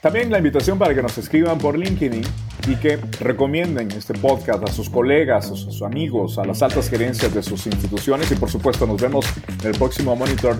También 0.01 0.31
la 0.31 0.39
invitación 0.39 0.79
para 0.79 0.95
que 0.95 1.01
nos 1.01 1.17
escriban 1.17 1.57
por 1.57 1.77
LinkedIn 1.77 2.23
y 2.67 2.75
que 2.75 2.97
recomienden 3.19 3.91
este 3.91 4.13
podcast 4.13 4.63
a 4.63 4.71
sus 4.71 4.89
colegas, 4.89 5.51
a 5.51 5.55
sus 5.55 5.81
amigos, 5.81 6.37
a 6.37 6.45
las 6.45 6.61
altas 6.61 6.89
gerencias 6.89 7.33
de 7.33 7.43
sus 7.43 7.65
instituciones 7.67 8.31
y 8.31 8.35
por 8.35 8.49
supuesto 8.49 8.85
nos 8.85 9.01
vemos 9.01 9.25
en 9.61 9.67
el 9.67 9.77
próximo 9.77 10.15
Monitor 10.15 10.59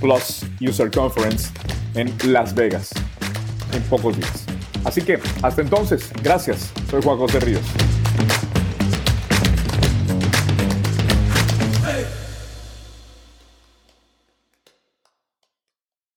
Plus 0.00 0.44
User 0.60 0.90
Conference 0.90 1.50
en 1.94 2.12
Las 2.32 2.54
Vegas 2.54 2.90
en 3.72 3.82
pocos 3.84 4.16
días. 4.16 4.49
Así 4.84 5.02
que, 5.02 5.18
hasta 5.42 5.62
entonces, 5.62 6.10
gracias. 6.22 6.70
Soy 6.90 7.02
Juan 7.02 7.18
José 7.18 7.40
Ríos. 7.40 7.62